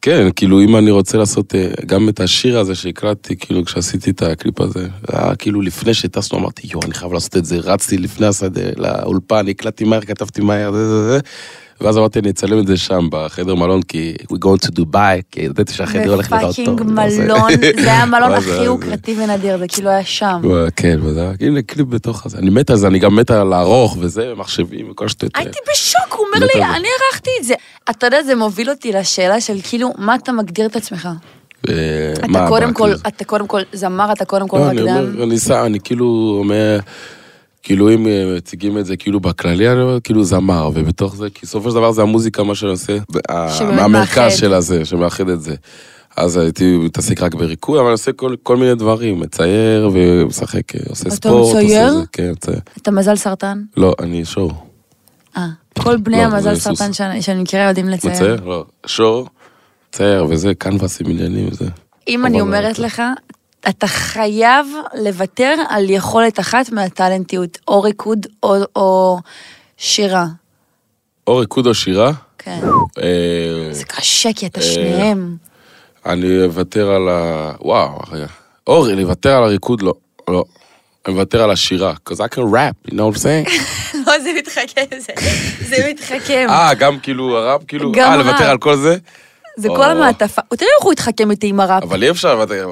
כן, 0.02 0.28
כאילו 0.36 0.60
אם 0.60 0.76
אני 0.76 0.90
רוצה 0.90 1.18
לעשות 1.18 1.54
אה, 1.54 1.68
גם 1.86 2.08
את 2.08 2.20
השיר 2.20 2.58
הזה 2.58 2.74
שהקלטתי, 2.74 3.36
כאילו 3.36 3.64
כשעשיתי 3.64 4.10
את 4.10 4.22
הקליפ 4.22 4.60
הזה, 4.60 4.80
זה 4.80 5.18
היה 5.18 5.34
כאילו 5.36 5.60
לפני 5.60 5.94
שטסנו 5.94 6.38
אמרתי, 6.38 6.68
יואו, 6.72 6.82
אני 6.84 6.94
חייב 6.94 7.12
לעשות 7.12 7.36
את 7.36 7.44
זה, 7.44 7.58
רצתי 7.58 7.98
לפני 7.98 8.26
השדה 8.26 8.62
לאולפן, 8.76 9.48
הקלטתי 9.48 9.84
מהר, 9.84 10.00
כתבתי 10.00 10.40
מהר, 10.40 10.72
זה 10.72 10.88
זה 10.88 11.08
זה. 11.08 11.18
ואז 11.80 11.98
אמרתי, 11.98 12.18
אני 12.18 12.30
אצלם 12.30 12.58
את 12.58 12.66
זה 12.66 12.76
שם, 12.76 13.08
בחדר 13.10 13.54
מלון, 13.54 13.82
כי 13.82 14.16
we 14.32 14.36
going 14.36 14.66
to 14.66 14.70
Dubai, 14.70 15.22
כי 15.30 15.40
ידעתי 15.40 15.72
שהחדר 15.72 16.14
הולך 16.14 16.32
לראות 16.32 16.56
טוב. 16.56 16.80
ב 16.80 16.81
fucking 16.81 16.92
מלון, 16.92 17.50
זה 17.82 17.92
היה 17.92 18.02
המלון 18.02 18.32
הכי 18.32 18.62
יוקרתי 18.62 19.16
ונדיר, 19.18 19.58
זה 19.58 19.68
כאילו 19.68 19.90
היה 19.90 20.04
שם. 20.04 20.42
כן, 20.76 20.98
וזה 21.02 21.20
היה, 21.20 21.32
הנה 21.40 21.62
קליפ 21.62 21.86
בתוך 21.88 22.26
הזה. 22.26 22.38
אני 22.38 22.50
מת 22.50 22.70
על 22.70 22.76
זה, 22.76 22.86
אני 22.86 22.98
גם 22.98 23.16
מת 23.16 23.30
על 23.30 23.46
לערוך 23.46 23.96
וזה, 24.00 24.32
מחשבים 24.36 24.90
וכל 24.90 25.08
שטויות. 25.08 25.36
הייתי 25.36 25.58
בשוק, 25.72 26.12
הוא 26.18 26.26
אומר 26.26 26.46
לי. 26.54 26.64
אני 26.64 26.88
ערכתי 27.12 27.30
את 27.40 27.44
זה. 27.44 27.54
אתה 27.90 28.06
יודע, 28.06 28.22
זה 28.22 28.34
מוביל 28.34 28.70
אותי 28.70 28.92
לשאלה 28.92 29.40
של 29.40 29.56
כאילו, 29.62 29.92
מה 29.98 30.14
אתה 30.14 30.32
מגדיר 30.32 30.66
את 30.66 30.76
עצמך? 30.76 31.08
אה, 31.68 31.74
אתה 32.12 32.46
קודם 32.48 32.72
כל, 32.72 32.84
כאילו? 32.84 32.98
אתה 33.08 33.24
קודם 33.24 33.46
כל 33.46 33.60
זמר, 33.72 34.12
אתה 34.12 34.24
קודם 34.24 34.48
כל 34.48 34.58
לא, 34.58 34.70
אני 34.70 34.82
רקדן. 34.82 35.38
שם, 35.38 35.62
אני 35.66 35.80
כאילו 35.80 36.36
אומר, 36.38 36.78
כאילו 37.66 37.94
אם 37.94 38.06
אה, 38.06 38.34
מציגים 38.36 38.78
את 38.78 38.86
זה 38.86 38.96
כאילו 38.96 39.20
בכללי, 39.20 39.68
אני 39.72 39.80
אומר 39.80 40.00
כאילו 40.00 40.24
זמר, 40.24 40.70
ובתוך 40.74 41.16
זה, 41.16 41.30
כי 41.30 41.40
בסופו 41.46 41.70
של 41.70 41.76
דבר 41.76 41.92
זה 41.92 42.02
המוזיקה, 42.02 42.42
מה 42.42 42.54
שאני 42.54 42.70
עושה, 42.70 42.96
ה- 43.28 43.48
שבאמת 43.58 43.74
מהמרכז 43.76 44.18
מאחד. 44.18 44.36
של 44.36 44.54
הזה, 44.54 44.84
שמאחד 44.84 45.28
את 45.28 45.42
זה. 45.42 45.54
אז 46.16 46.36
הייתי 46.36 46.76
מתעסק 46.76 47.22
רק 47.22 47.34
בריקוד, 47.34 47.78
אבל 47.78 47.86
אני 47.86 47.92
עושה 47.92 48.12
כל, 48.12 48.34
כל 48.42 48.56
מיני 48.56 48.74
דברים, 48.74 49.20
מצייר 49.20 49.90
ומשחק, 49.92 50.74
אה, 50.74 50.80
עושה 50.88 51.02
אתה 51.08 51.14
ספורט, 51.16 51.56
מצייר? 51.56 51.84
עושה 51.86 51.98
זה, 51.98 52.04
כן, 52.12 52.30
מצייר. 52.30 52.58
אתה 52.82 52.90
מזל 52.90 53.16
סרטן? 53.16 53.62
לא, 53.76 53.94
אני 54.00 54.24
שור. 54.24 54.52
אה. 55.36 55.46
כל 55.78 55.96
בני 55.96 56.16
לא, 56.16 56.22
המזל 56.22 56.54
סרטן. 56.54 56.92
שאני 56.92 57.22
שאני 57.22 57.42
מכירה 57.42 57.68
יודעים 57.68 57.88
לצייר. 57.88 58.12
מצייר? 58.14 58.44
לא. 58.44 58.64
שור, 58.86 59.28
מצייר 59.88 60.26
וזה, 60.30 60.54
קנבסים 60.54 61.06
עניינים 61.10 61.48
וזה. 61.50 61.64
אם 62.08 62.26
אני 62.26 62.40
אומרת 62.40 62.78
לך, 62.78 63.02
אתה 63.68 63.86
חייב 63.86 64.66
לוותר 64.94 65.54
על 65.68 65.90
יכולת 65.90 66.40
אחת 66.40 66.70
מהטאלנטיות, 66.72 67.58
או 67.68 67.82
ריקוד 67.82 68.26
או- 68.42 68.54
או 68.76 69.18
שירה. 69.76 70.26
או 71.26 71.36
ריקוד 71.36 71.66
או 71.66 71.74
שירה. 71.74 72.12
כן. 72.38 72.60
אה, 73.02 73.68
זה 73.70 73.84
קשה, 73.84 74.30
כי 74.36 74.46
אתה 74.46 74.60
אה, 74.60 74.64
שניהם. 74.66 75.36
אני 76.06 76.44
אוותר 76.44 76.90
על 76.90 77.08
ה... 77.08 77.52
וואו, 77.60 77.98
רגע. 78.12 78.26
אורי, 78.66 78.96
לוותר 78.96 79.36
על 79.36 79.44
הריקוד? 79.44 79.82
לא. 79.82 79.94
לא. 80.30 80.44
אני 81.06 81.14
מוותר 81.14 81.42
על 81.42 81.50
השירה, 81.50 81.92
because 81.92 82.16
I 82.16 82.34
can 82.34 82.38
rap, 82.38 82.90
you 82.90 82.94
know 82.94 83.12
what 83.12 83.16
I'm 83.16 83.22
saying? 83.22 83.50
לא, 84.06 84.18
זה 84.18 84.30
מתחכם, 84.38 84.84
זה- 85.68 85.86
מתחכם. 85.90 86.46
אה, 86.50 86.74
גם 86.74 86.98
כאילו 87.00 87.36
הראפ, 87.38 87.60
כאילו... 87.68 87.92
אה, 87.98 88.16
לוותר. 88.16 88.44
על 88.50 88.58
כל 88.58 88.76
זה? 88.76 88.96
זה. 89.56 89.68
כל 89.68 89.84
המעטפה. 89.84 90.42
תראה 90.56 90.70
איך 90.78 90.84
הוא 90.84 90.92
התחכם 90.92 91.30
איתי 91.30 91.46
עם 91.48 91.60
הראפ. 91.60 91.82
אבל 91.82 92.02
אי 92.02 92.10
אפשר 92.10 92.34
לוותר 92.34 92.70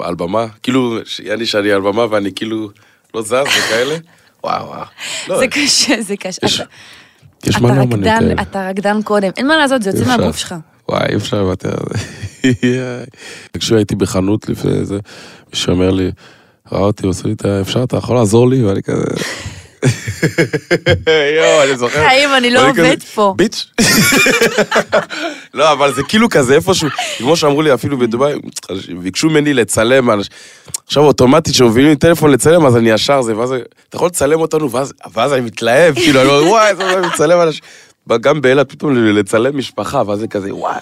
על- 0.00 0.14
במה. 0.14 0.46
כאילו, 0.62 0.98
יעני 1.22 1.46
שאני 1.46 1.72
על 1.72 1.80
במה 1.80 2.06
ואני 2.10 2.30
כאילו 2.36 2.70
לא 3.14 3.22
זז 3.22 3.32
וכאלה. 3.32 3.94
וואו, 4.44 4.66
וואו. 4.66 4.84
לא, 5.28 5.38
זה 5.38 5.46
קשה, 5.48 6.02
זה 6.02 6.16
קשה. 6.16 6.46
יש- 6.46 6.60
אתה- 6.60 7.50
אתה 7.50 7.60
מלא 7.60 7.80
אומנים 7.80 8.04
כאלה. 8.18 8.42
אתה 8.42 8.68
רקדן 8.70 9.02
קודם. 9.02 9.30
אין 9.36 9.46
מה 9.46 9.56
לעשות, 9.56 9.82
זה 9.82 9.90
יוצא. 9.90 10.04
מהגוף 10.16 10.36
שלך. 10.36 10.54
וואי, 10.88 11.06
אי 11.10 11.16
אפשר 11.16 11.42
לוותר 11.42 11.68
על 11.70 11.98
זה. 11.98 13.04
כשהייתי 13.58 13.94
בחנות 13.96 14.48
לפני 14.48 14.84
זה, 14.84 14.98
מישהו 15.52 15.72
אומר 15.72 15.90
לי, 15.90 16.10
ראה 16.72 16.80
אותי, 16.80 17.06
עושה 17.06 17.28
לי 17.28 17.32
את 17.34 17.44
ה... 17.44 17.60
אפשר, 17.60 17.82
אתה 17.84 17.96
יכול 17.96 18.16
לעזור 18.16 18.48
לי? 18.48 18.64
ואני 18.64 18.82
כזה... 18.82 19.04
יואו, 21.36 21.62
אני 21.62 21.76
זוכר. 21.76 22.08
חיים, 22.08 22.30
אני 22.36 22.50
לא 22.50 22.68
עובד 22.68 23.02
פה. 23.14 23.34
ביץ'. 23.36 23.66
לא, 25.54 25.72
אבל 25.72 25.94
זה 25.94 26.02
כאילו 26.08 26.28
כזה 26.28 26.54
איפשהו, 26.54 26.88
כמו 27.18 27.36
שאמרו 27.36 27.62
לי 27.62 27.74
אפילו 27.74 27.98
בדובאי, 27.98 28.34
ביקשו 29.02 29.30
ממני 29.30 29.54
לצלם, 29.54 30.20
עכשיו 30.86 31.02
אוטומטית 31.02 31.54
כשמובילים 31.54 31.90
לי 31.90 31.96
טלפון 31.96 32.30
לצלם, 32.30 32.66
אז 32.66 32.76
אני 32.76 32.90
ישר 32.90 33.22
זה, 33.22 33.36
ואז 33.36 33.52
אתה 33.88 33.96
יכול 33.96 34.06
לצלם 34.06 34.40
אותנו, 34.40 34.70
ואז 35.14 35.32
אני 35.32 35.40
מתלהב, 35.40 35.94
כאילו, 35.94 36.20
אני 36.20 36.28
אומר, 36.28 36.50
וואי, 36.50 36.70
איזה 36.70 36.98
אני 36.98 37.06
מצלם 37.06 37.40
אנשים. 37.40 37.60
גם 38.20 38.40
באילת 38.40 38.70
פתאום 38.70 38.94
לצלם 38.94 39.58
משפחה, 39.58 40.02
ואז 40.06 40.18
זה 40.18 40.26
כזה, 40.26 40.54
וואי, 40.54 40.80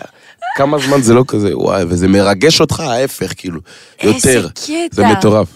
כמה 0.56 0.78
זמן 0.78 1.02
זה 1.02 1.14
לא 1.14 1.24
כזה, 1.28 1.58
וואי, 1.58 1.84
וזה 1.88 2.08
מרגש 2.08 2.60
אותך, 2.60 2.80
ההפך, 2.80 3.32
כאילו, 3.36 3.60
איזה 4.00 4.32
יותר. 4.32 4.48
קטע. 4.48 4.86
זה 4.90 5.06
מטורף. 5.06 5.48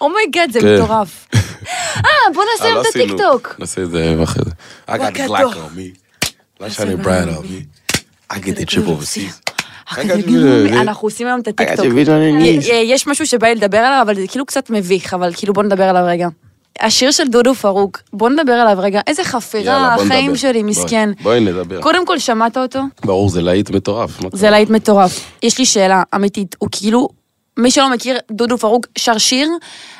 oh 0.00 0.13
my 0.13 0.26
god, 0.26 0.52
זה 0.52 0.60
כן. 0.60 0.74
מטורף. 0.74 1.26
אה, 2.04 2.10
בוא 2.34 2.44
נעשה 2.52 2.64
אה, 2.64 2.68
היום 2.68 2.76
לא 2.76 2.82
את. 2.82 2.96
הטיקטוק. 2.96 3.54
נעשה 3.58 3.82
את 3.82 3.90
זה 3.90 4.16
אחרי 4.22 4.44
זה. 4.44 4.50
I 4.88 4.96
got 4.96 5.16
the. 5.16 5.28
Glock 5.28 5.54
on 5.54 5.76
me. 5.76 6.28
לא 6.60 6.68
שאני 6.68 6.96
בריין 6.96 7.28
on 7.28 7.32
me. 7.32 7.94
I 8.32 8.36
get 8.36 8.58
the 8.58 8.70
trip 8.70 8.86
overseas. 8.86 9.54
אנחנו 10.72 11.06
עושים 11.08 11.26
היום 11.26 11.40
את 11.40 11.48
הטיקטוק. 11.48 11.86
your 11.86 12.06
knees. 12.06 12.72
יש 12.72 13.06
משהו 13.06 13.26
שבא 13.26 13.46
לי 13.46 13.54
לדבר 13.54 13.78
עליו, 13.78 14.00
אבל 14.02 14.14
זה 14.14 14.26
כאילו 14.28 14.46
קצת 14.46 14.70
מביך, 14.70 15.14
אבל 15.14 15.30
כאילו 15.36 15.52
בוא 15.52 15.62
נדבר 15.62 15.84
עליו 15.84 16.02
רגע. 16.06 16.28
השיר 16.80 17.10
של 17.10 17.28
דודו 17.28 17.54
פרוק, 17.54 18.02
בוא 18.12 18.30
נדבר 18.30 18.52
עליו 18.52 18.78
רגע. 18.80 19.00
איזה 19.06 19.24
חפירה, 19.24 19.94
החיים. 19.94 20.36
שלי, 20.36 20.52
בואי, 20.52 20.62
מסכן. 20.62 21.10
בואי 21.22 21.40
נדבר. 21.40 21.82
קודם 21.82 22.06
כל, 22.06 22.18
שמעת 22.18 22.56
אותו? 22.56 22.80
ברור, 23.04 23.28
זה 23.28 23.42
להיט 23.42 23.70
מטורף. 23.70 24.10
זה? 24.32 24.50
להיט 24.50 24.70
מטורף. 24.70 25.20
יש 25.42 25.58
לי 25.58 25.66
שאלה 25.66 26.02
אמיתית, 26.14 26.56
הוא 26.58 26.68
כאילו, 26.72 27.08
מי 27.56 27.70
שלא 27.70 27.90
מכיר, 27.90 28.18
דודו 28.30 28.58
פרוק 28.58 28.86
שר 28.98 29.18
שיר 29.18 29.48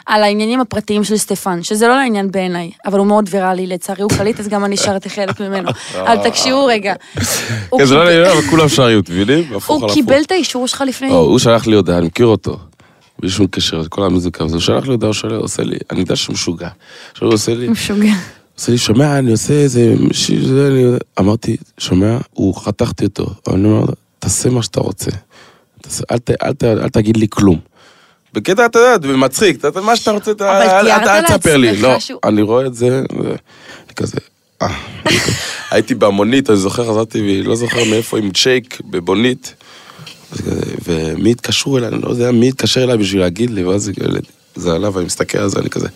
על 0.07 0.23
העניינים 0.23 0.61
הפרטיים 0.61 1.05
של 1.05 1.17
סטפן, 1.17 1.63
שזה 1.63 1.89
לא 1.89 1.97
לעניין 1.97 2.31
בעיניי, 2.31 2.71
אבל 2.87 2.99
הוא 2.99 3.07
מאוד 3.07 3.29
ויראלי, 3.31 3.67
לצערי 3.67 4.03
הוא 4.03 4.11
קליט, 4.11 4.41
אז 4.41 4.49
גם 4.49 4.65
אני 4.65 4.77
שרתי 4.77 5.11
חלק 5.11 5.41
ממנו. 5.41 5.71
אבל 5.95 6.31
תקשיבו 6.31 6.67
רגע. 6.67 6.95
כן, 7.79 7.85
זה 7.85 7.95
לא 7.95 8.05
לעניין, 8.05 8.27
אבל 8.27 8.43
כולם 8.51 8.69
שרים, 8.69 8.99
מבינים? 8.99 9.45
הוא. 9.67 9.89
קיבל 9.95 10.23
את 10.23 10.31
האישור 10.31 10.69
שלך 10.69 10.85
לפני... 10.87 11.09
לא, 11.09 11.15
הוא 11.15 11.39
שלח 11.39 11.67
לי 11.67 11.77
הודעה, 11.77 11.99
אני 11.99 12.07
מכיר 12.07 12.27
אותו. 12.27 12.59
בלי 13.19 13.31
שום 13.31 13.47
קשר, 13.47 13.83
כל 13.89 14.05
המוזיקה, 14.05 14.45
הוא 14.45 14.61
שלח 14.61 14.85
לי 14.85 14.91
הודעה, 14.91 15.09
הוא 15.09 15.15
שואל, 15.15 15.35
עושה 15.35 15.63
לי, 15.63 15.77
אני 15.91 16.01
יודע 16.01 16.17
שהוא 16.17 16.35
משוגע. 16.35 16.69
עכשיו 17.13 17.29
הוא 17.29 17.35
עושה 17.35 17.55
לי, 17.55 17.69
משוגע. 17.69 18.13
עושה 18.59 18.73
לי, 18.73 18.79
שומע, 18.79 19.19
אני 19.19 19.33
עושה 19.33 19.55
איזה. 19.55 19.95
אמרתי, 21.19 21.57
שומע, 21.79 22.19
הוא 22.33 22.55
חתכתי 22.55 23.05
אותו. 23.05 23.27
אני 23.53 23.65
אומר, 23.65 23.87
תעשה 24.19 24.51
מה 24.51 24.63
שאתה 24.63 24.81
רוצה. 24.81 25.11
אל 26.13 26.19
ת- 26.19 26.31
אל 26.45 26.53
ת- 26.53 26.65
אל 26.65 26.89
תגיד 26.89 27.17
לי 27.17 27.27
כלום. 27.31 27.59
בקטע, 28.33 28.67
אתה 28.67 28.79
יודע, 28.79 29.09
מצחיק, 29.17 29.65
אתה- 29.65 29.81
מה 29.81 29.97
שאתה 29.97 30.11
רוצה, 30.11 30.31
אתה- 30.31 30.63
אל- 30.81 30.89
אל- 30.89 31.09
אל 31.09 31.23
תספר 31.23 31.57
לי. 31.57 31.77
לא, 31.77 31.99
שהוא- 31.99 32.21
אני 32.25 32.43
רואה 32.43 32.67
את 32.67 32.75
זה, 32.75 33.03
אני 33.87 33.95
כזה, 33.97 34.17
אה. 34.63 34.69
הייתי 35.71 35.95
בהמונית, 35.95 36.51
אני 36.51 36.57
זוכר, 36.59 36.91
חזרתי, 36.91 37.43
לא 37.43 37.57
זוכר 37.57 37.85
מאיפה, 37.91 38.19
עם 38.19 38.31
צ'ייק 38.31 38.81
בבונית. 38.91 39.55
ומי 40.85 41.31
התקשרו 41.31 41.79
אליי, 41.79 41.89
אני 41.89 42.03
לא 42.03 42.09
יודע 42.09 42.33
מי 42.33 42.49
התקשר 42.49 42.85
אליי 42.85 42.97
בשביל 42.97 43.21
להגיד 43.21 43.51
לי, 43.51 43.65
ואז 43.65 43.83
זה- 43.83 43.93
זה 44.55 44.73
עלה, 44.73 44.91
ואני 44.93 45.07
מסתכל 45.07 45.39
על 45.39 45.49
זה, 45.49 45.59
אני 45.61 45.71
כזה, 45.71 45.89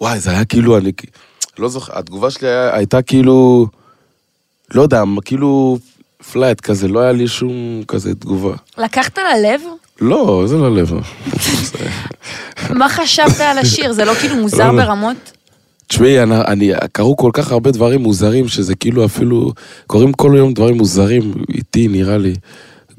וואי, 0.00 0.20
זה 0.20 0.30
היה 0.30 0.44
כאילו, 0.44 0.76
אני 0.78 0.92
לא 1.58 1.68
זוכר, 1.68 1.98
התגובה 1.98 2.30
שלי 2.30 2.48
היה- 2.48 2.76
הייתה 2.76 3.02
כאילו, 3.02 3.66
לא 4.74 4.82
יודע, 4.82 5.02
כאילו 5.24 5.78
flat 6.32 6.60
כזה, 6.60 6.88
לא 6.88 7.00
היה 7.00 7.12
לי 7.12 7.28
שום 7.28 7.82
כזה 7.88 8.14
תגובה. 8.14 8.54
לקחת 8.78 9.18
ללב? 9.18 9.60
לא, 10.00 10.44
זה 10.46 10.56
לא 10.56 10.76
לב. 10.76 10.92
מה 12.70 12.88
חשבת 12.88 13.40
על 13.40 13.58
השיר? 13.58 13.92
זה 13.92 14.04
לא 14.04 14.14
כאילו 14.14 14.36
מוזר 14.36 14.70
לא, 14.70 14.76
לא. 14.76 14.84
ברמות? 14.84 15.32
תשמעי, 15.86 16.22
אני, 16.22 16.36
אני, 16.46 16.72
קרו 16.92 17.16
כל 17.16 17.30
כך 17.32 17.52
הרבה 17.52 17.70
דברים 17.70 18.00
מוזרים, 18.00 18.48
שזה 18.48 18.74
כאילו 18.74 19.04
אפילו, 19.04 19.52
קורים 19.86 20.12
כל 20.12 20.34
יום 20.36 20.52
דברים 20.52 20.76
מוזרים 20.76 21.32
איתי, 21.54 21.88
נראה 21.88 22.18
לי. 22.18 22.34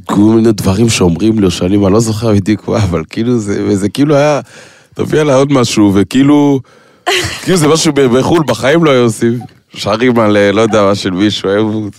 כל 0.06 0.22
מיני 0.22 0.52
דברים 0.52 0.90
שאומרים 0.90 1.40
לי 1.40 1.46
או 1.46 1.52
שואלים, 1.52 1.86
אני 1.86 1.94
לא 1.94 2.00
זוכר 2.00 2.34
בדיוק 2.34 2.68
מה, 2.68 2.78
אבל 2.78 3.04
כאילו 3.10 3.40
זה, 3.40 3.64
וזה 3.68 3.90
כאילו 3.90 4.16
היה, 4.16 4.40
תביא 4.94 5.22
עליי 5.22 5.36
עוד 5.36 5.52
משהו, 5.52 5.92
וכאילו, 5.96 6.60
כאילו 7.42 7.58
זה 7.58 7.68
משהו 7.68 7.94
בחו"ל, 7.94 8.44
בחיים 8.48 8.84
לא 8.84 8.92
היו 8.92 9.04
עושים. 9.04 9.40
שרים 9.74 10.20
על, 10.20 10.38
אה, 10.38 10.52
לא 10.52 10.62
יודע 10.62 10.84
מה, 10.84 10.96
של 10.96 11.12
מישהו, 11.12 11.50
היו... 11.50 11.90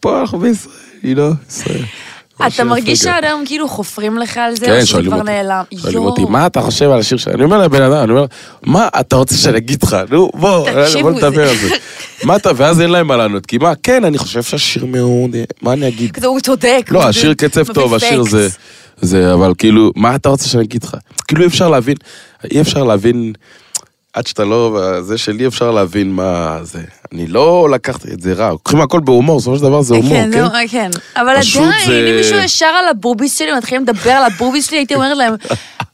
פה 0.00 0.20
אנחנו 0.20 0.38
בישראל, 0.38 0.74
היא 1.02 1.16
לא, 1.16 1.30
ישראל. 1.48 1.82
אתה 2.46 2.64
מרגיש 2.64 2.98
שהאדם 2.98 3.42
כאילו 3.46 3.68
חופרים 3.68 4.18
לך 4.18 4.36
על 4.36 4.56
זה, 4.56 4.66
כן, 4.66 4.72
או 4.72 4.76
שזה 4.76 4.86
שואלים 4.86 5.10
כבר 5.10 5.20
אותי. 5.20 5.30
נעלם? 5.30 5.62
שואלים 5.76 5.98
יואו. 5.98 6.08
אותי, 6.08 6.24
מה 6.24 6.46
אתה 6.46 6.60
חושב 6.60 6.90
על 6.90 6.98
השיר 6.98 7.18
שלי? 7.18 7.34
אני 7.34 7.44
אומר 7.44 7.58
לבן 7.58 7.82
אדם, 7.82 8.02
אני 8.02 8.10
אומר, 8.10 8.26
מה 8.62 8.88
אתה 9.00 9.16
רוצה 9.16 9.34
שאני 9.34 9.58
אגיד 9.58 9.82
לך? 9.82 9.96
נו, 10.10 10.30
בוא, 10.34 10.68
בוא 11.02 11.10
נדבר 11.10 11.48
על 11.48 11.56
זה. 11.56 11.68
מה 12.26 12.36
אתה, 12.36 12.50
ואז 12.56 12.80
אין 12.80 12.90
להם 12.90 13.06
מה 13.06 13.16
לענות, 13.16 13.46
כי 13.46 13.58
מה, 13.58 13.72
כן, 13.82 14.04
אני 14.04 14.18
חושב 14.18 14.42
שהשיר 14.42 14.84
מאוד, 14.86 15.36
מה 15.62 15.72
אני 15.72 15.88
אגיד? 15.88 16.10
כזה 16.10 16.26
הוא 16.26 16.40
צודק. 16.40 16.88
לא, 16.90 17.08
השיר 17.08 17.34
קצב 17.34 17.72
טוב, 17.72 17.94
השיר. 17.94 18.22
זה, 18.22 18.48
זה, 19.00 19.34
אבל 19.34 19.52
כאילו, 19.58 19.92
מה 19.96 20.14
אתה 20.14 20.28
רוצה 20.28 20.48
שאני 20.48 20.64
אגיד 20.64 20.84
לך? 20.84 20.96
כאילו 21.28 21.42
אי 21.42 21.46
אפשר 21.46 21.68
להבין, 21.68 21.96
אי 22.50 22.60
אפשר 22.60 22.84
להבין, 22.84 23.32
עד 24.16 24.26
שאתה 24.26 24.44
לא, 24.44 24.78
זה 25.00 25.18
שלי 25.18 25.46
אפשר 25.46 25.70
להבין 25.70 26.12
מה 26.12 26.58
זה. 26.62 26.80
אני 27.12 27.26
לא 27.26 27.68
לקחתי 27.72 28.08
את 28.12 28.20
זה 28.20 28.32
רע, 28.32 28.50
לוקחים 28.50 28.80
הכל 28.80 29.00
בהומור, 29.00 29.38
בסופו 29.40 29.56
של 29.56 29.62
דבר 29.62 29.82
זה 29.82 29.94
הומור, 29.94 30.12
כן, 30.12 30.30
כן? 30.32 30.42
זה- 30.48 30.68
כן. 30.70 30.90
אבל 31.16 31.28
עדיין, 31.28 31.42
זה- 31.86 32.08
אם 32.10 32.16
מישהו 32.16 32.36
ישר 32.38 32.66
על 32.66 32.88
הבוביס 32.88 33.38
שלי, 33.38 33.52
מתחילים 33.56 33.82
לדבר 33.82 34.10
על 34.10 34.24
הבוביס 34.24 34.66
שלי, 34.68 34.76
הייתי 34.78 34.94
אומרת 34.94 35.16
להם, 35.16 35.34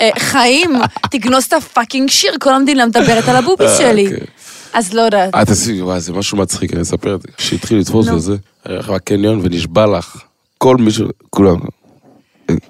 "אה, 0.00 0.10
חיים, 0.18 0.70
תגנוז 1.10 1.44
את 1.44 1.52
הפאקינג 1.52 2.10
שיר, 2.10 2.32
כל 2.40 2.54
המדינה 2.54 2.86
מדברת 2.86 3.28
על 3.28 3.36
הבוביס 3.36 3.70
אה, 3.70 3.76
שלי. 3.78 4.10
כן. 4.10 4.24
אז 4.72 4.92
לא 4.94 5.00
יודעת. 5.02 5.34
אה, 5.34 5.44
תעשי, 5.44 5.82
וואי, 5.82 6.00
זה 6.00 6.12
משהו 6.12 6.38
מצחיק, 6.38 6.72
אני 6.74 6.82
אספר 6.82 7.14
את 7.14 7.22
זה. 7.22 7.28
כשהתחיל 7.36 7.78
לתפוס 7.78 8.06
נו. 8.08 8.14
וזה, 8.16 8.36
היה 8.64 8.78
לך 8.78 8.90
בקניון 8.90 9.40
ונשבע 9.42 9.86
לך, 9.86 10.16
כל 10.58 10.76
מישהו, 10.76 11.08
כולם, 11.30 11.56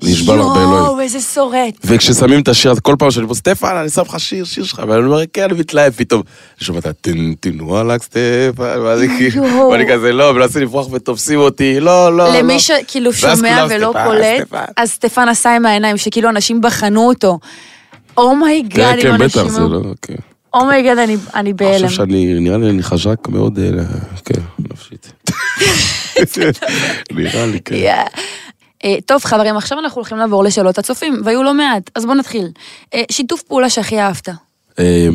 נשבע 0.03 0.35
לך 0.37 0.41
באלוהים. 0.47 0.71
יואו, 0.85 1.01
איזה 1.01 1.21
שרוט. 1.21 1.75
וכששמים 1.85 2.41
את 2.41 2.49
השיר 2.49 2.73
כל 2.83 2.97
פעם 2.99 3.11
שאני 3.11 3.27
פה, 3.27 3.35
סטפן, 3.35 3.77
אני 3.77 3.89
שם 3.89 4.03
לך 4.03 4.21
שיר, 4.21 4.45
שיר 4.45 4.65
שלך, 4.65 4.83
ואני 4.89 5.05
אומר, 5.07 5.23
כן, 5.33 5.43
אני 5.45 5.53
מתלהב 5.55 5.93
פתאום. 5.93 6.23
אני 6.59 6.65
שומע 6.67 6.79
את 6.79 6.87
הטין, 6.87 7.35
טין, 7.41 7.61
וואלק, 7.61 8.03
סטפן, 8.03 8.65
אני 8.99 9.09
כאילו. 9.19 9.43
ואני 9.73 9.85
כזה, 9.93 10.13
לא, 10.13 10.35
מנסה 10.35 10.61
לברוח 10.61 10.93
ותופסים 10.93 11.39
אותי, 11.39 11.81
לא, 11.81 12.17
לא, 12.17 12.33
לא. 12.33 12.39
למי 12.39 12.61
שכאילו 12.61 13.13
שומע 13.13 13.67
ולא 13.71 13.93
קולט. 14.05 14.53
אז 14.77 14.91
סטפן 14.91 15.29
עשה 15.29 15.57
עם 15.57 15.67
העיניים, 15.67 15.97
שכאילו 15.97 16.29
אנשים 16.29 16.61
בחנו 16.61 17.09
אותו. 17.09 17.39
oh 18.17 18.38
my 18.38 18.59
god, 18.59 19.01
כן, 19.01 19.07
אם 19.13 19.19
כן, 19.19 19.25
בטח, 19.25 19.39
אנשים... 19.39 19.53
זה 19.53 19.61
לא, 19.61 19.81
כן. 20.03 20.15
oh 20.55 20.66
my 20.66 20.77
god, 20.77 20.99
אני- 20.99 21.15
אני 21.15 21.21
אני 21.35 21.53
בהלם. 21.53 21.75
חושב 21.89 21.97
שאני, 21.97 22.35
נראה 22.41 22.59
לי 22.59 22.71
אני 22.71 22.83
חזק 22.83 23.29
מאוד, 23.29 23.59
אה, 23.59 23.85
כן, 24.25 24.41
נפשית. 24.59 25.13
נראה 27.13 27.47
לי, 27.47 27.61
כן. 27.61 27.75
אה, 28.85 28.97
טוב, 29.07 29.25
חברים, 29.25 29.57
עכשיו 29.57 29.79
אנחנו 29.79 29.97
הולכים 29.99 30.19
לעבור 30.19 30.45
לשאלות 30.45 30.79
הצופים, 30.79 31.21
והיו 31.25 31.43
לא 31.43 31.55
מעט, 31.55 31.91
אז 31.95 32.05
בואו 32.05 32.15
נתחיל. 32.15 32.49
אה, 32.95 33.03
שיתוף 33.11 33.43
פעולה 33.43 33.71
שהכי 33.71 34.01
אהבת. 34.01 34.29
אה, 34.79 35.09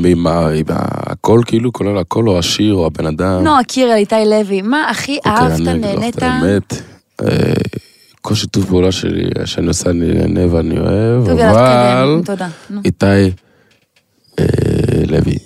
עם 0.55 0.67
הכל, 0.69 1.41
כאילו, 1.45 1.73
כולל 1.73 1.97
הכל, 1.97 2.27
או 2.27 2.39
השיר, 2.39 2.73
או 2.73 2.85
הבן 2.85 3.05
אדם. 3.05 3.43
נועה 3.43 3.63
קירל, 3.63 3.91
איתי 3.95 4.15
לוי, 4.25 4.61
מה 4.61 4.89
הכי 4.89 5.17
אוקיי, 5.17 5.31
אהבת, 5.31 5.59
נהנית? 5.59 6.17
את 6.17 6.23
האמת, 6.23 6.73
כל 8.21 8.35
שיתוף 8.35 8.65
פעולה 8.65 8.91
שלי, 8.91 9.29
שאני 9.45 9.67
עושה, 9.67 9.89
אני 9.89 10.13
נהנה 10.13 10.55
ואני 10.55 10.79
אוהב, 10.79 11.29
אבל... 11.29 12.21
איתי 12.85 13.31
לוי, 15.07 15.37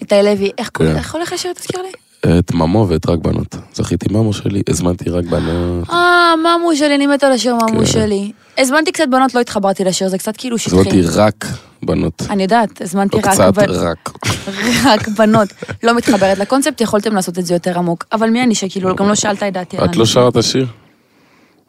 איתי 0.00 0.22
לוי, 0.22 0.50
איך 0.58 0.70
כן. 0.74 0.96
איך 0.96 1.14
הולך 1.14 1.32
השיר, 1.32 1.52
תזכיר 1.52 1.82
לי? 1.82 2.03
את 2.38 2.54
ממו 2.54 2.86
ואת 2.88 3.06
רק 3.06 3.18
בנות. 3.18 3.56
זכיתי 3.74 4.06
ממו 4.10 4.32
שלי, 4.32 4.62
הזמנתי 4.68 5.10
רק 5.10 5.24
בנות. 5.24 5.90
אה, 5.90 6.34
ממו 6.36 6.76
שלי, 6.76 6.94
אני 6.94 7.06
מתה 7.06 7.28
לשיר 7.28 7.54
ממו 7.54 7.78
כן. 7.78 7.86
שלי. 7.86 8.32
הזמנתי 8.58 8.92
קצת 8.92 9.04
בנות, 9.10 9.34
לא 9.34 9.40
התחברתי 9.40 9.84
לשיר, 9.84 10.08
זה 10.08 10.18
קצת 10.18 10.36
כאילו 10.36 10.58
שטחי. 10.58 10.76
הזמנתי 10.76 11.02
רק 11.16 11.46
בנות. 11.82 12.22
אני 12.30 12.42
יודעת, 12.42 12.82
הזמנתי 12.82 13.16
לא 13.16 13.22
רק 13.24 13.32
קצת. 13.32 13.58
רק. 13.58 14.10
רק 14.90 15.08
בנות. 15.08 15.48
לא 15.82 15.94
מתחברת 15.94 16.38
לקונספט, 16.38 16.80
יכולתם 16.80 17.14
לעשות 17.14 17.38
את 17.38 17.46
זה 17.46 17.54
יותר 17.54 17.78
עמוק. 17.78 18.04
אבל 18.12 18.30
מי 18.30 18.42
אני 18.42 18.54
שכאילו, 18.54 18.94
גם 18.96 19.08
לא 19.08 19.14
שאלת 19.14 19.42
את 19.42 19.52
דעתי. 19.52 19.76
את 19.78 19.96
לא 19.96 20.28
את 20.28 20.36
השיר? 20.36 20.66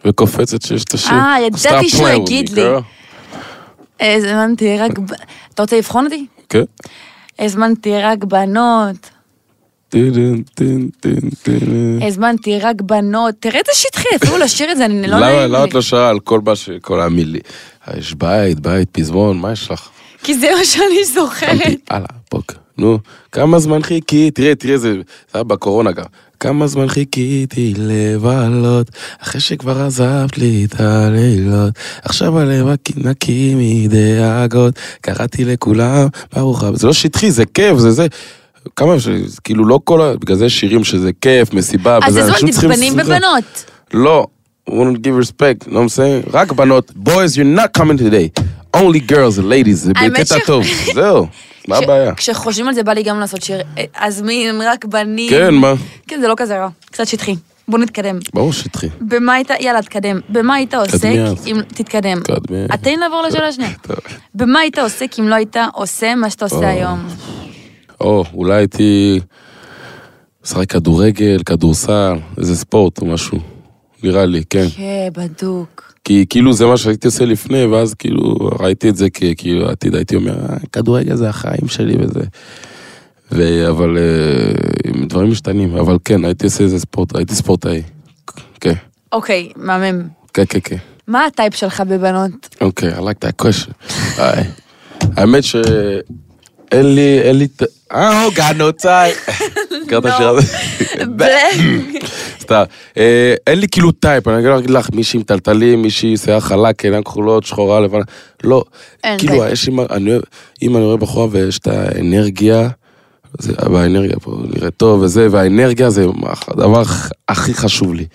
וקופצת 0.05 0.62
שיש 0.62 0.83
את 0.83 0.93
השיר? 0.93 1.13
אה, 1.13 1.35
ידעתי 1.41 1.89
שהוא 1.89 2.09
יגיד 2.09 2.50
לי. 2.50 2.62
הזמנתי 4.00 4.77
רק... 4.77 4.91
אתה 5.53 5.62
רוצה 5.62 5.77
לבחון 5.77 6.05
אותי? 6.05 6.25
כן. 6.50 6.63
הזמנתי 7.39 8.01
רק 8.01 8.24
בנות, 8.24 9.09
הזמנתי 12.08 12.60
רק 12.60 12.82
בנות. 12.82 13.36
תראה 13.39 13.60
איזה 13.60 13.72
שטחי, 13.74 14.15
אפילו 14.15 14.38
לשיר 14.38 14.72
את 14.72 14.77
זה, 14.77 14.86
אני 14.86 15.08
לא 15.08 15.18
למה 15.18 15.25
נעים 15.25 15.51
למה 15.51 15.63
לי. 15.63 15.70
את 15.70 15.74
לא 15.74 15.82
שרה 15.82 16.10
על 16.10 16.20
כל 16.20 16.42
מה 16.46 16.56
ש... 16.56 16.70
כל 16.82 17.01
המילי? 17.01 17.39
יש 17.98 18.13
בית, 18.13 18.60
בית, 18.60 18.89
פזמון, 18.92 19.38
מה 19.38 19.51
יש 19.51 19.72
לך? 19.72 19.89
כי 20.24 20.34
זה 20.38 20.48
מה 20.58 20.65
שאני 20.65 21.06
זוכרת. 21.13 21.80
הלאה, 21.89 22.08
בוקר. 22.32 22.56
נו, 22.77 23.00
כמה 23.32 23.60
זמן 23.60 23.84
חיכי, 23.84 24.32
תראה, 24.32 24.56
תראה, 24.56 24.77
זה 24.77 24.96
היה 25.34 25.44
בקורונה 25.44 25.92
גם. 25.92 26.06
כמה 26.39 26.68
זמן 26.68 26.88
חיכיתי 26.88 27.74
לבלות, 27.77 28.92
אחרי 29.20 29.42
שכבר 29.42 29.82
עזבת 29.82 30.38
לי 30.38 30.65
את 30.65 30.80
הלילות. 30.80 31.74
עכשיו 32.04 32.39
הלב 32.39 32.68
נקי 32.98 33.54
מדאגות, 33.58 34.74
קראתי 35.01 35.46
לכולם, 35.46 36.08
ברוך 36.34 36.63
הבא. 36.63 36.77
זה 36.77 36.88
לא 36.88 36.94
שטחי, 36.94 37.32
זה 37.32 37.46
כיף, 37.46 37.77
זה 37.77 37.92
זה. 37.92 38.08
כמה 38.75 38.95
אפשר, 38.95 39.12
כאילו 39.43 39.65
לא 39.65 39.79
כל 39.84 40.01
ה... 40.01 40.17
בגלל 40.17 40.38
זה 40.38 40.50
שירים 40.50 40.84
שזה 40.84 41.12
כיף, 41.22 41.53
מסיבה, 41.53 41.98
אז 41.98 42.03
וזה, 42.07 42.19
הזמנתי 42.19 42.45
אנשים 42.45 42.51
צריכים 42.51 42.69
בנים. 42.69 42.93
ובנות. 42.93 43.72
לא, 43.93 44.27
we 44.69 44.74
won't 44.74 44.98
give 44.98 45.25
respect, 45.25 45.67
you 45.67 45.72
know 45.72 45.74
what 45.74 45.75
I'm 45.75 45.98
saying? 45.98 46.31
רק 46.34 46.51
בנות, 46.51 46.91
boys, 47.03 47.36
you're 47.36 47.60
not 47.60 47.81
coming 47.81 47.98
today. 47.98 48.41
only 48.75 49.00
girls 49.00 49.38
and 49.38 49.45
ladies, 49.45 49.74
זה 49.74 49.93
בקטע 49.93 50.36
טוב, 50.45 50.63
זהו, 50.95 51.27
מה 51.67 51.77
הבעיה? 51.77 52.15
כשחושבים 52.15 52.67
על 52.67 52.74
זה 52.74 52.84
בא 52.84 52.93
לי 52.93 53.03
גם 53.03 53.19
לעשות 53.19 53.41
שיר, 53.41 53.62
אה, 53.77 53.84
אזמין 53.95 54.62
רק 54.62 54.86
בנים. 54.86 55.29
כן, 55.29 55.53
מה? 55.53 55.74
כן, 56.07 56.22
זה 56.22 56.27
לא 56.27 56.34
כזה 56.38 56.60
רע, 56.60 56.69
קצת 56.86 57.07
שטחי. 57.07 57.36
בוא 57.67 57.79
נתקדם. 57.79 58.19
ברור 58.34 58.53
שטחי. 58.53 58.88
במה 59.01 59.34
היית, 59.34 59.50
יאללה, 59.60 59.81
תקדם. 59.81 60.19
במה 60.29 60.55
היית 60.55 60.74
עוסק. 60.74 61.10
אם... 61.45 61.62
תתקדם. 61.67 62.17
תן 62.81 63.00
לעבור 63.00 63.22
לשאלה 63.27 63.48
השנייה. 63.48 63.72
במה 64.36 64.60
היית 64.60 64.79
עוסק 64.79 65.19
אם 65.19 65.27
לא 65.27 65.36
היית 65.36 65.55
עושה 65.74 66.15
מה 66.15 66.29
שאתה 66.29 66.45
עושה. 66.45 66.69
היום? 66.69 67.07
או, 68.01 68.23
אולי 68.33 68.55
הייתי 68.55 69.19
משחק 70.45 70.69
כדורגל, 70.69 71.41
כדורסל, 71.45 72.13
איזה 72.37 72.55
ספורט 72.55 73.01
או 73.01 73.05
משהו. 73.05 73.39
נראה 74.03 74.25
לי, 74.25 74.43
כן. 74.49 74.65
כן, 74.75 75.09
בדוק. 75.13 75.93
כי 76.03 76.25
כאילו 76.29 76.53
זה 76.53 76.65
מה 76.65 76.77
שהייתי 76.77 77.07
עושה 77.07 77.25
לפני, 77.25 77.65
ואז 77.65 77.93
כאילו 77.93 78.35
ראיתי 78.59 78.89
את 78.89 78.95
זה 78.95 79.09
ככאילו 79.09 79.69
עתיד, 79.69 79.95
הייתי 79.95 80.15
אומר, 80.15 80.35
"אה, 80.49 80.57
כדורגל 80.71 81.15
זה 81.15 81.29
החיים 81.29 81.67
שלי 81.67 81.95
וזה. 81.99 82.19
ו... 83.31 83.69
אבל 83.69 83.97
אה, 83.97 84.53
דברים 85.07 85.31
משתנים, 85.31 85.75
אבל 85.77 85.97
כן, 86.05 86.25
הייתי 86.25 86.45
עושה 86.45 86.63
איזה 86.63 86.79
ספורט, 86.79 87.15
הייתי 87.15 87.35
ספורטאי. 87.35 87.81
כן, 88.61 88.73
אוקיי, 89.11 89.51
מהמם. 89.55 90.07
כן, 90.33 90.43
כן, 90.49 90.59
כן. 90.63 90.77
מה 91.07 91.25
ה 91.25 91.31
type 91.31 91.55
שלך 91.55 91.81
בבנות? 91.81 92.55
אוקיי, 92.61 92.97
I 92.97 92.99
like 92.99 93.27
that 93.27 93.45
question. 93.45 93.71
האמת 95.17 95.43
שאין 95.43 96.95
לי, 96.95 97.19
אין 97.21 97.37
לי... 97.37 97.47
אה, 97.92 98.27
oh 98.27 98.32
God, 98.38 98.58
no 98.58 98.84
time. 98.84 99.32
הכרת 99.86 100.06
את 100.06 100.12
השיר 100.12 100.27
הזה? 100.27 100.42
סתם. 102.42 102.63
אה, 102.98 103.36
אין 103.48 103.60
לי 103.60 103.68
כאילו 103.68 103.92
type, 103.91 104.27
אני 104.27 104.46
לא 104.46 104.58
אגיד 104.58 104.70
לך, 104.70 104.89
מישהי 104.94 105.18
עם 105.18 105.24
תלתלים, 105.24 105.81
מישהי 105.82 106.18
שיער 106.18 106.39
חלק, 106.39 106.86
עיניים 106.86 107.04
כחולות, 107.04 107.44
שחורה, 107.44 107.80
לבנה. 107.80 108.04
לא. 108.44 108.63
אין 109.04 109.20
כאילו, 109.20 109.34
type. 109.34 109.69
אוהב, 109.80 110.22
אם 110.62 110.77
אני 110.77 110.86
רואה 110.86 110.98
בחורה 110.98 111.27
ויש 111.32 111.60
את 111.60 111.68
האנרגיה, 111.68 112.70
והאנרגיה 113.42 114.20
פה 114.20 114.38
נראית 114.56 114.74
טוב 114.77 115.01
וזה, 115.01 115.27
והאנרגיה 115.32 115.89
זה 115.89 116.06
הדבר 116.48 116.84
הכי 117.27 117.54
חשוב 117.54 117.94
לי. 117.94 118.06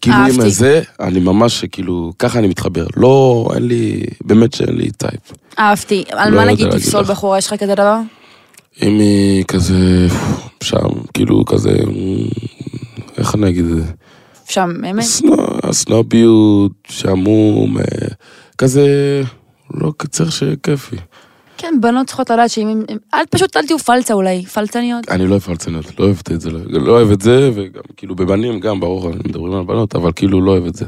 כאילו 0.00 0.16
עם. 0.16 0.48
זה, 0.48 0.82
אני 1.00 1.20
ממש, 1.20 1.64
כאילו, 1.64 2.12
ככה 2.18 2.38
אני 2.38 2.46
מתחבר. 2.46 2.86
לא, 2.96 3.48
אין 3.54 3.68
לי, 3.68 4.02
באמת 4.24 4.52
שאין 4.52 4.76
לי 4.76 4.90
type. 4.90 5.32
אהבתי. 5.58 6.04
על 6.10 6.30
לא 6.30 6.36
מה 6.36 6.44
נגיד 6.44 6.70
תפסול 6.70 7.00
לך. 7.00 7.10
בחורה, 7.10 7.38
יש 7.38 7.46
לך 7.46 7.54
כזה 7.54 7.74
דבר? 7.74 7.98
אם 8.82 8.98
היא 8.98 9.44
כזה, 9.44 10.06
שם, 10.62 10.76
כאילו 11.14 11.44
כזה, 11.44 11.76
איך 13.18 13.34
אני 13.34 13.48
אגיד 13.48 13.64
את 13.64 13.76
זה? 13.76 13.82
משעממת? 14.50 15.02
סנו- 15.02 15.36
סנוביות, 15.72 16.72
שעמום, 16.88 17.78
אה, 17.78 17.84
כזה, 18.58 18.86
לא 19.74 19.92
צריך 20.10 20.32
שיהיה 20.32 20.56
כיפי. 20.62 20.96
כן, 21.58 21.74
בנות 21.80 22.06
צריכות 22.06 22.30
לדעת 22.30 22.50
שאם... 22.50 22.68
הם- 22.88 22.98
אל 23.14 23.24
פשוט, 23.30 23.56
אל 23.56 23.66
תהיו 23.66 23.78
פלצה 23.78 24.14
אולי, 24.14 24.44
פלצניות. 24.46 25.08
אני 25.08 25.24
לא 25.26 25.30
אוהב 25.30 25.42
פלצנות, 25.42 26.00
לא 26.00 26.04
אוהב 26.04 26.16
את 26.32 26.40
זה, 26.40 26.50
לא 26.50 26.60
לא 26.80 26.92
אוהב 26.92 27.10
את 27.10 27.20
זה, 27.20 27.50
וגם 27.54 27.82
כאילו 27.96 28.14
בבנים 28.14 28.60
גם, 28.60 28.80
ברור, 28.80 29.10
מדברים 29.24 29.52
על 29.54 29.64
בנות, 29.64 29.96
אבל 29.96 30.10
כאילו 30.16 30.40
לא 30.40 30.50
אוהב 30.50 30.66
את 30.66 30.74
זה. 30.74 30.84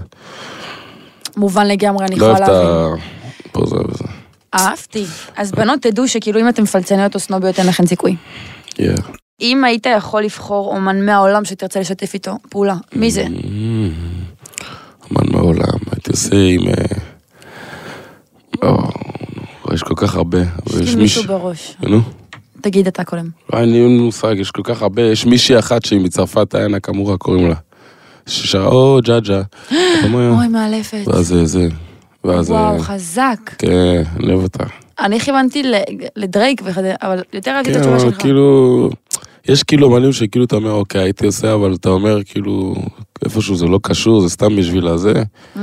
מובן 1.37 1.67
לגמרי, 1.67 2.05
אני 2.07 2.17
לא 2.17 2.27
יכולה 2.27 2.47
אוהב 2.49 2.59
את 2.59 2.65
להבין. 2.65 3.01
ה... 3.03 3.53
פה 3.53 3.67
זה 3.67 3.77
וזה. 3.77 4.05
אהבתי. 4.55 5.05
אז 5.37 5.53
בנות, 5.53 5.83
תדעו 5.83 6.09
שכאילו 6.09 6.41
אם 6.41 6.49
אתם 6.49 6.65
פלצניות 6.65 7.15
או 7.15 7.21
סנוביות, 7.21 7.59
אין 7.59 7.67
לכם 7.67 7.87
סיכוי. 7.87 8.17
אם 9.41 9.65
היית 9.65 9.87
יכול 9.97 10.23
לבחור 10.23 10.75
אומן 10.75 11.07
מהעולם 11.07 11.45
שתרצה 11.45 11.81
לשתף 11.81 12.15
איתו 12.15 12.37
פעולה, 12.49 12.77
מי 12.95 13.11
זה? 13.11 13.27
Mm, 13.27 13.31
אמן 15.11 15.33
מהעולם, 15.33 15.79
הייתי 15.93 16.11
עושה 16.11 16.37
עם... 16.37 16.61
אה, 16.69 16.75
יש 19.75 19.83
כל 19.83 19.95
כך 19.97 20.15
הרבה, 20.15 20.39
יש 20.81 20.95
לי 20.95 20.95
מישהו. 20.95 21.25
בראש. 21.25 21.77
נו, 21.83 22.01
תגיד 22.61 22.87
אתה 22.87 23.05
קודם. 23.05 23.29
אין 23.53 23.73
לי 23.73 23.99
מושג, 23.99 24.35
יש 24.39 24.51
כל 24.51 24.63
כך 24.65 24.83
הרבה, 24.83 25.03
יש 25.03 25.27
מישהי 25.27 25.59
אחת 25.59 25.85
שהיא 25.85 26.01
מצרפת, 26.01 26.55
איינה 26.55 26.81
קמורה 26.81 27.17
קוראים 27.17 27.49
לה. 27.49 27.55
ששרה, 28.27 28.67
או, 28.67 29.01
ג'אג'ה. 29.05 29.43
אוי, 30.15 30.49
מאלפת. 30.49 31.03
ואז 31.07 31.27
זה, 31.27 31.47
זה. 31.47 31.69
ואז... 32.25 32.51
וואו, 32.51 32.75
אה, 32.75 32.83
חזק. 32.83 33.39
כן, 33.59 34.03
אני 34.17 34.33
אוהב 34.33 34.43
אותה. 34.43 34.65
אני 35.01 35.21
כיוונתי 35.21 35.63
ל- 35.63 35.75
לדרייק 36.17 36.63
אבל 37.03 37.23
יותר 37.33 37.51
אהבתי 37.51 37.71
את 37.71 37.75
כן, 37.75 37.81
התשובה 37.81 37.97
אבל 37.97 38.11
שלך. 38.11 38.21
כאילו... 38.21 38.91
יש 39.49 39.63
כאילו 39.63 39.97
אמנים 39.97 40.13
שכאילו 40.13 40.45
אתה 40.45 40.57
אומר, 40.57 40.73
אוקיי, 40.73 41.01
הייתי 41.01 41.27
עושה, 41.27 41.55
אבל 41.55 41.75
אתה 41.75 41.89
אומר, 41.89 42.25
כאילו, 42.25 42.75
איפשהו 43.25 43.57
זה 43.57 43.67
לא 43.67 43.79
קשור, 43.83 44.21
זה 44.21 44.29
סתם 44.29 44.57
בשביל 44.57 44.87
הזה, 44.87 45.13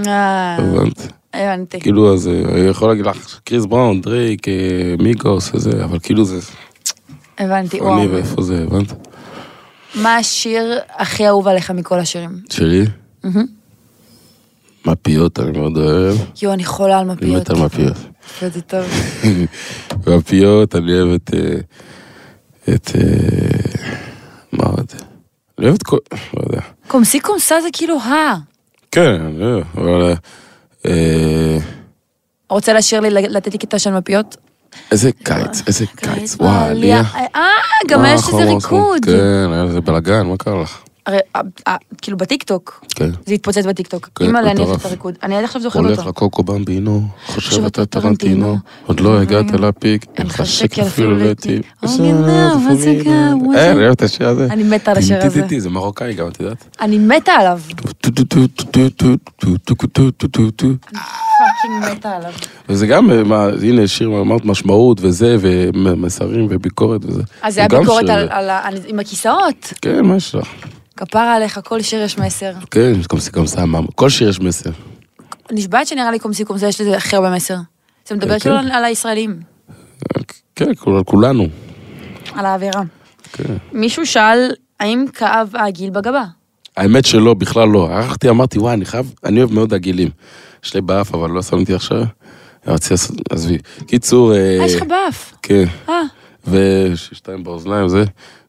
אה, 0.08 0.56
הבנת? 0.60 1.08
הבנתי. 1.34 1.80
כאילו, 1.80 2.14
אז 2.14 2.28
אה, 2.28 2.42
אני 2.54 2.68
יכול 2.68 2.90
להגיד 2.90 3.06
לך, 3.06 3.40
קריס 3.44 3.66
בראון, 3.66 4.02
דרייק, 4.02 4.48
אה, 4.48 4.54
מיגוס 5.00 5.52
וזה, 5.54 5.84
אבל 5.84 6.00
כאילו 6.00 6.26
זה, 6.26 6.40
הבנתי, 7.38 7.82
וואו. 7.82 7.98
אני 7.98 8.08
ואיפה 8.08 8.42
זה, 8.42 8.64
הבנת? 8.64 8.94
מה 9.96 10.16
השיר 10.18 10.64
הכי 10.98 11.28
אהוב 11.28 11.48
עליך 11.48 11.72
מכל 11.72 12.00
השירים? 12.00 12.32
שלי? 12.50 12.86
מפיות, 14.86 15.40
אני 15.40 15.60
מאוד 15.60 15.78
אוהב, 15.78 16.16
יואו, 16.42 16.54
אני 16.54 16.66
חולה 16.66 17.00
על 17.00 17.10
אני 17.10 17.14
מפיות. 17.14 17.42
מת 17.42 17.50
על 17.50 17.66
מפיות. 17.66 17.98
זה 18.42 18.62
טוב. 18.62 18.86
מפיות, 20.18 20.76
אני 20.76 20.94
אוהב 20.94 21.14
את... 21.14 21.32
אה, 21.34 22.76
את... 22.76 22.92
אה, 22.96 23.88
מה 24.52 24.64
עוד? 24.64 24.92
אני 25.60 25.66
אוהב 25.66 25.76
את 25.76 25.84
כל... 25.84 25.98
לא 26.34 26.44
יודע. 26.48 26.62
קומסי 26.88 27.20
קומסה 27.20 27.62
זה 27.62 27.68
כאילו 27.74 28.00
ה. 28.00 28.36
כן, 28.92 29.22
אני 29.22 29.44
אוהב, 29.44 29.64
אבל... 29.78 30.14
אה, 30.86 31.58
רוצה 32.50 32.74
לשיר 32.74 33.00
לי, 33.00 33.10
לתת 33.10 33.54
לי 33.54 33.58
קטע 33.58 33.80
של 33.80 33.92
מפיות? 33.92 34.38
איזה 34.92 35.12
קיץ, 35.24 35.62
איזה 35.68 35.86
קיץ, 35.96 36.36
וואי. 36.40 36.70
עלייה. 36.70 37.02
אה, 37.36 37.42
גם 37.88 38.06
יש 38.06 38.22
איזה 38.28 38.44
ריקוד. 38.44 39.06
כן, 39.06 39.52
היה 39.52 39.64
לזה 39.64 39.82
בלאגן, 39.82 40.28
מה 40.28 40.38
קרה 40.38 40.62
לך? 40.62 40.82
הרי, 41.08 41.20
כאילו 42.02 42.18
בטיקטוק, 42.18 42.86
כן. 42.96 43.10
זה 43.26 43.34
התפוצץ 43.34 43.66
בטיקטוק. 43.66 44.10
כן, 44.16 44.36
אני 44.36 44.46
להניח 44.46 44.82
את 44.82 44.86
הריקוד, 44.86 45.18
אני 45.24 45.38
עד 45.38 45.44
עכשיו 45.44 45.62
זוכרת 45.62 45.84
אותו. 45.84 45.94
הולך 45.96 46.08
לקוקו 46.08 46.44
במבינו, 46.44 47.08
חושב 47.26 47.66
אתה 47.66 47.86
טרנטינו, 47.86 48.58
עוד 48.86 49.00
לא 49.00 49.16
אה, 49.16 49.22
הגעת 49.22 49.52
לפיק, 49.52 50.06
אין 50.18 50.28
לך 50.28 50.46
שקל 50.46 50.82
אפילו 50.82 51.18
לטי. 51.18 51.62
אה, 51.84 51.90
אין, 53.56 53.78
אוהב 53.78 53.92
את 53.92 54.02
השיר 54.02 54.28
הזה. 54.28 54.46
אני 54.46 54.64
מתה 54.64 54.92
על 54.92 54.98
השיר 54.98 55.26
הזה. 55.26 55.42
זה 55.58 55.70
מרוקאי 55.70 56.14
גם, 56.14 56.28
את 56.28 56.40
יודעת? 56.40 56.78
אני 56.80 56.98
מתה 56.98 57.32
עליו. 57.32 57.60
וזה 62.70 62.88
גם, 62.88 63.10
הנה 63.64 63.88
שיר, 63.88 64.22
אמרת 64.22 64.46
משמעות 64.46 64.98
וזה, 65.02 65.38
ומסרים 65.42 66.48
וביקורת 66.50 67.06
וזה. 67.06 67.22
אז 67.42 67.54
זה 67.54 67.60
היה 67.60 67.70
ביקורת 67.70 68.10
על, 68.10 68.78
עם 68.88 69.00
הכיסאות. 69.00 69.74
כן, 69.82 70.06
מה 70.06 70.16
יש 70.16 70.36
לך? 70.36 70.48
כפרה 70.98 71.36
עליך, 71.36 71.60
כל 71.64 71.82
שיר 71.82 72.02
יש 72.02 72.18
מסר. 72.18 72.52
כן, 72.72 72.94
קומסי 73.08 73.32
קומסה, 73.32 73.64
כל 73.96 74.10
שיר 74.10 74.30
יש 74.30 74.40
מסר. 74.40 74.70
נשבעת 75.52 75.88
שנראה 75.88 76.12
לי 76.12 76.20
קומסי 76.20 76.46
קומסי 76.46 76.68
יש 76.68 76.82
לזה 76.82 76.98
הכי 76.98 77.16
הרבה 77.16 77.36
מסר. 77.36 77.56
זה 78.08 78.16
מדבר 78.16 78.40
כאילו. 78.40 78.56
על 78.58 78.72
על 78.72 78.84
הישראלים, 78.86 79.40
כן, 80.56 80.76
כול- 80.76 81.04
כולנו. 81.06 81.48
על 82.34 82.46
האווירה. 82.46 82.82
כן. 83.34 83.44
מישהו 83.72 84.06
שאל, 84.06 84.50
האם 84.80 85.06
כאב 85.14 85.50
העגיל 85.56 85.90
בגבה? 85.90 86.24
האמת 86.78 87.06
שלא, 87.06 87.34
בכלל 87.34 87.68
לא. 87.68 87.90
הלכתי, 87.92 88.30
אמרתי, 88.30 88.60
וואי, 88.60 88.74
אני 88.74 88.86
חייב, 88.86 89.14
אני 89.26 89.40
אוהב 89.40 89.52
מאוד 89.54 89.74
עגילים. 89.74 90.10
יש 90.64 90.74
לי 90.74 90.82
באף, 90.82 91.14
אבל 91.16 91.30
לא 91.30 91.42
שמתי 91.42 91.74
עכשיו. 91.74 92.04
רציתי 92.68 92.94
לעשות, 92.94 93.16
עזבי. 93.32 93.58
קיצור, 93.88 94.34
אה, 94.34 94.60
אה, 94.60 94.66
יש 94.66 94.76
לך 94.76 94.84
באף. 94.84 95.34
כן, 95.42 95.64
אה, 95.90 96.02
ושתיים 96.48 97.44
באוזניים 97.44 97.86
וזה, 97.86 98.04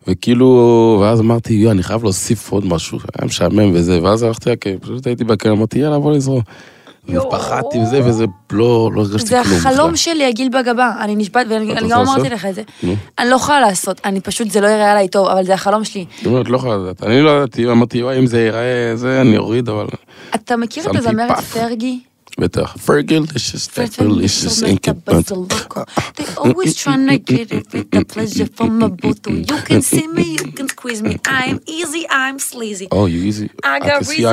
וכאילו, 0.08 0.98
ואז 1.02 1.20
אמרתי, 1.20 1.54
יואו, 1.54 1.72
אני 1.72 1.82
חייב 1.82 2.02
להוסיף 2.02 2.52
עוד 2.52 2.66
משהו, 2.66 2.98
היה 3.18 3.26
משעמם 3.26 3.70
וזה, 3.74 4.02
ואז 4.02 4.22
הלכתי, 4.22 4.50
פשוט 4.80 5.06
הייתי 5.06 5.24
בקרן, 5.24 5.52
אמרתי, 5.52 5.78
יאללה, 5.78 5.98
בוא 5.98 6.16
נזרום. 6.16 6.40
ופחדתי 7.08 7.78
וזה, 7.78 8.00
וזה, 8.04 8.24
לא, 8.52 8.90
לא 8.94 9.00
הרגשתי 9.00 9.28
זה 9.28 9.40
כלום. 9.44 9.56
החלום 9.56 9.92
בכלל. 9.92 9.96
שלי, 9.96 10.24
עגיל 10.24 10.48
בגבה. 10.48 10.92
אני 11.00 11.16
נשבעת, 11.16 11.46
ואני 11.50 11.88
גם 11.88 12.00
אמרתי? 12.00 12.28
לך 12.28 12.46
את 12.46 12.54
זה. 12.54 12.62
אני 13.18 13.30
לא 13.30 13.36
יכולה 13.36 13.60
לעשות, 13.60 14.00
אני 14.04 14.20
פשוט, 14.20 14.50
זה 14.50 14.60
לא 14.60 14.66
יראה 14.66 14.92
עליי 14.92 15.08
טוב, 15.08 15.28
אבל 15.28 15.44
זה 15.44 15.54
החלום 15.54 15.84
שלי. 15.84 16.04
היא 16.20 16.28
אומרת, 16.28 16.48
לא 16.48 16.56
יכולה 16.56 16.76
לדעת. 16.76 17.02
אני 17.02 17.20
לא 17.22 17.30
ידעתי, 17.30 17.70
אמרתי, 17.70 18.02
וואי, 18.02 18.18
אם 18.18 18.26
זה 18.26 18.40
ייראה, 18.40 18.92
זה, 18.94 19.20
אני 19.20 19.36
אוריד, 19.36 19.68
אבל... 19.68 19.86
אתה 20.34 20.56
מכיר 20.56 20.90
את 20.90 20.96
הזמרת. 20.96 21.40
פרגי? 21.40 22.00
בטח. 22.38 22.76
פרגלicious, 22.86 23.78
פרגלicious, 23.78 24.64
אינקפנט. 24.66 25.32
They 26.16 26.24
always 26.36 26.74
trying 26.84 27.06
to 27.08 27.18
get 27.32 27.52
it 27.52 27.66
with 27.72 27.90
the 27.90 28.04
pleasure 28.14 28.48
from 28.56 28.82
a 28.82 28.88
bottle. 28.88 29.36
You 29.50 29.58
can 29.68 29.82
see 29.82 30.06
me, 30.16 30.26
you 30.38 30.52
can 30.58 30.68
squeeze 30.68 31.02
me. 31.02 31.14
I'm 31.26 31.58
easy, 31.66 32.02
I'm 32.10 32.38
sleazy. 32.38 32.86
או, 32.92 33.06
איזי. 33.06 33.46
I 33.64 33.78
got 33.80 34.02
reason. 34.02 34.24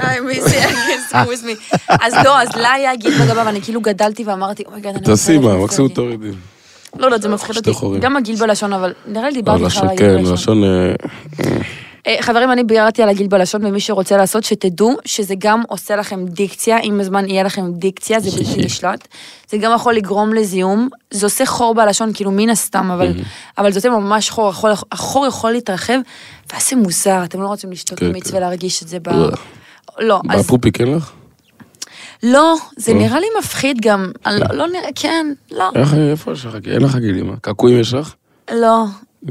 I'm 0.00 0.30
easy, 0.30 0.58
I 0.58 0.84
can 0.90 1.00
squeeze 1.10 1.44
me. 1.44 1.76
אז 1.88 2.14
לא, 2.24 2.40
אז 2.42 2.48
לה 2.56 2.72
היה 2.72 2.96
גיל 2.96 3.14
בגבה, 3.24 3.42
ואני 3.46 3.62
כאילו 3.62 3.80
גדלתי 3.80 4.24
ואמרתי, 4.24 4.62
אומייגד, 4.66 4.86
אני 4.86 5.00
תעשי 5.04 5.36
רוצה 5.36 5.46
מה, 5.48 5.52
להיות 5.54 5.64
מקסימום 5.64 5.88
פרגי." 5.88 6.16
תורידי. 6.16 6.36
לא, 6.98 7.10
לא, 7.10 7.18
זה 7.18 7.28
מפחיד 7.28 7.56
אותי. 7.56 7.70
גם 8.00 8.16
הגיל 8.16 8.36
בלשון, 8.36 8.72
אבל 8.72 8.92
נראה 9.06 9.28
לי 9.28 9.34
דיברתי 9.34 9.64
בכלל 9.64 9.82
על 9.82 9.88
הגיל 9.94 10.06
כן, 10.08 10.24
בלשון. 10.24 10.34
לשון... 10.34 10.62
אה, 12.08 12.16
חברים, 12.20 12.52
אני 12.52 12.64
ביררתי 12.64 13.02
על 13.02 13.08
הגיל 13.08 13.26
בלשון, 13.26 13.64
ומי 13.64 13.80
שרוצה 13.80 14.16
לעשות, 14.16 14.44
שתדעו 14.44 14.96
שזה 15.04 15.34
גם 15.38 15.62
עושה 15.68 15.96
לכם 15.96 16.26
דיקציה, 16.26 16.80
אם 16.80 16.98
בזמן 17.00 17.28
יהיה 17.28 17.42
לכם 17.42 17.72
דיקציה, 17.72 18.20
זה 18.20 18.30
בלתי 18.30 18.64
נשלט. 18.64 19.08
זה 19.50 19.56
גם 19.56 19.72
יכול 19.74 19.94
לגרום 19.94 20.34
לזיהום, 20.34 20.88
זה 21.10 21.26
עושה 21.26 21.46
חור 21.46 21.74
בלשון, 21.74 22.12
כאילו 22.14 22.30
מן 22.30 22.50
הסתם, 22.50 22.90
אבל, 22.90 23.12
אבל 23.58 23.72
זה 23.72 23.78
עושה 23.78 23.90
ממש 23.90 24.30
חור, 24.30 24.48
החור, 24.48 24.70
החור 24.92 25.26
יכול 25.26 25.50
להתרחב, 25.52 25.98
ואז 26.52 26.70
זה 26.70 26.76
מוזר, 26.76 27.24
אתם 27.24 27.42
לא 27.42 27.46
רוצים 27.46 27.72
לשתות 27.72 27.98
כן, 27.98 28.12
מיץ 28.12 28.30
כן. 28.30 28.36
ולהרגיש 28.36 28.82
את 28.82 28.88
זה 28.88 29.00
ב... 29.00 29.08
אה. 29.08 29.28
לא, 29.98 30.20
אז 30.28 30.44
בפופיק 30.44 30.80
אין 30.80 30.94
לך? 30.94 31.12
לא, 32.22 32.56
זה 32.76 32.92
אה. 32.92 32.96
נראה 32.98 33.20
לי 33.20 33.26
מפחיד 33.38 33.76
גם, 33.80 34.12
לא, 34.26 34.56
לא 34.56 34.68
נראה, 34.68 34.88
כן, 34.94 35.26
לא, 35.50 35.70
איפה 36.10 36.32
יש 36.32 36.44
לך? 36.44 36.54
אין 36.66 36.82
לך 36.82 36.96
גילים? 36.96 37.36
קעקועים 37.36 37.80
יש 37.80 37.94
לך? 37.94 38.14
לא. 38.52 38.84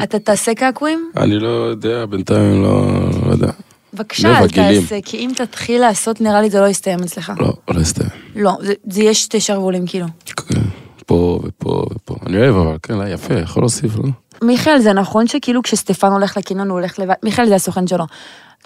אתה 0.03 0.19
תעשה 0.19 0.53
קעקועים? 0.55 1.11
אני 1.17 1.39
לא 1.39 1.47
יודע, 1.47 2.05
בינתיים 2.05 2.63
לא 2.63 2.87
לא 3.25 3.31
יודע. 3.31 3.51
בבקשה, 3.93 4.29
לב 4.29 4.35
אל. 4.35 4.47
תעשה, 4.47 5.01
כי 5.05 5.17
אם 5.17 5.31
תתחיל 5.35 5.81
לעשות, 5.81 6.21
נראה 6.21 6.41
לי 6.41 6.49
זה 6.49 6.61
לא 6.61 6.67
יסתיים 6.67 6.99
אצלך. 6.99 7.31
לא, 7.39 7.53
לא 7.67 7.81
אסתיים. 7.81 8.09
לא, 8.35 8.51
זה, 8.61 8.73
זה 8.89 9.01
יהיה 9.01 9.13
שתי 9.13 9.39
שרוולים 9.39 9.87
כאילו. 9.87 10.05
כן, 10.25 10.61
פה 11.05 11.39
ופה 11.43 11.85
ופה. 11.95 12.15
אני 12.25 12.37
אוהב, 12.37 12.55
אבל 12.55 12.77
כן, 12.83 13.01
אה, 13.01 13.09
יפה, 13.09 13.33
יכול 13.33 13.63
להוסיף, 13.63 13.95
לא? 13.97 14.03
מיכאל, 14.41 14.79
זה 14.79 14.93
נכון 14.93 15.27
שכאילו 15.27 15.63
כשסטפן 15.63 16.11
הולך 16.11 16.37
לקניון 16.37 16.69
הוא 16.69 16.79
הולך 16.79 16.99
לבד? 16.99 17.13
מיכאל 17.23 17.47
זה 17.47 17.55
הסוכן 17.55 17.87
שלו. 17.87 18.05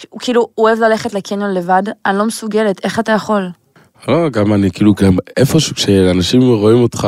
הוא 0.09 0.19
כאילו, 0.19 0.47
הוא 0.55 0.67
אוהב 0.67 0.79
ללכת 0.79 1.13
לקניון 1.13 1.53
לבד, 1.53 1.83
אני 2.05 2.17
לא 2.17 2.25
מסוגלת, 2.25 2.85
איך 2.85 2.99
אתה 2.99 3.11
יכול? 3.11 3.49
לא, 4.07 4.29
גם 4.29 4.53
אני 4.53 4.71
כאילו, 4.71 4.93
גם 4.93 5.17
איפשהו 5.37 5.75
כשאנשים 5.75 6.41
רואים 6.41 6.81
אותך, 6.81 7.07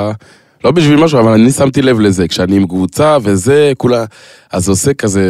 לא 0.63 0.71
בשביל 0.71 0.99
משהו, 0.99 1.19
אבל 1.19 1.31
אני 1.31 1.51
שמתי 1.51 1.81
לב 1.81 1.99
לזה, 1.99 2.27
כשאני 2.27 2.55
עם 2.55 2.67
קבוצה 2.67 3.17
וזה, 3.23 3.71
כולה, 3.77 4.05
אז 4.51 4.69
עושה 4.69 4.93
כזה, 4.93 5.21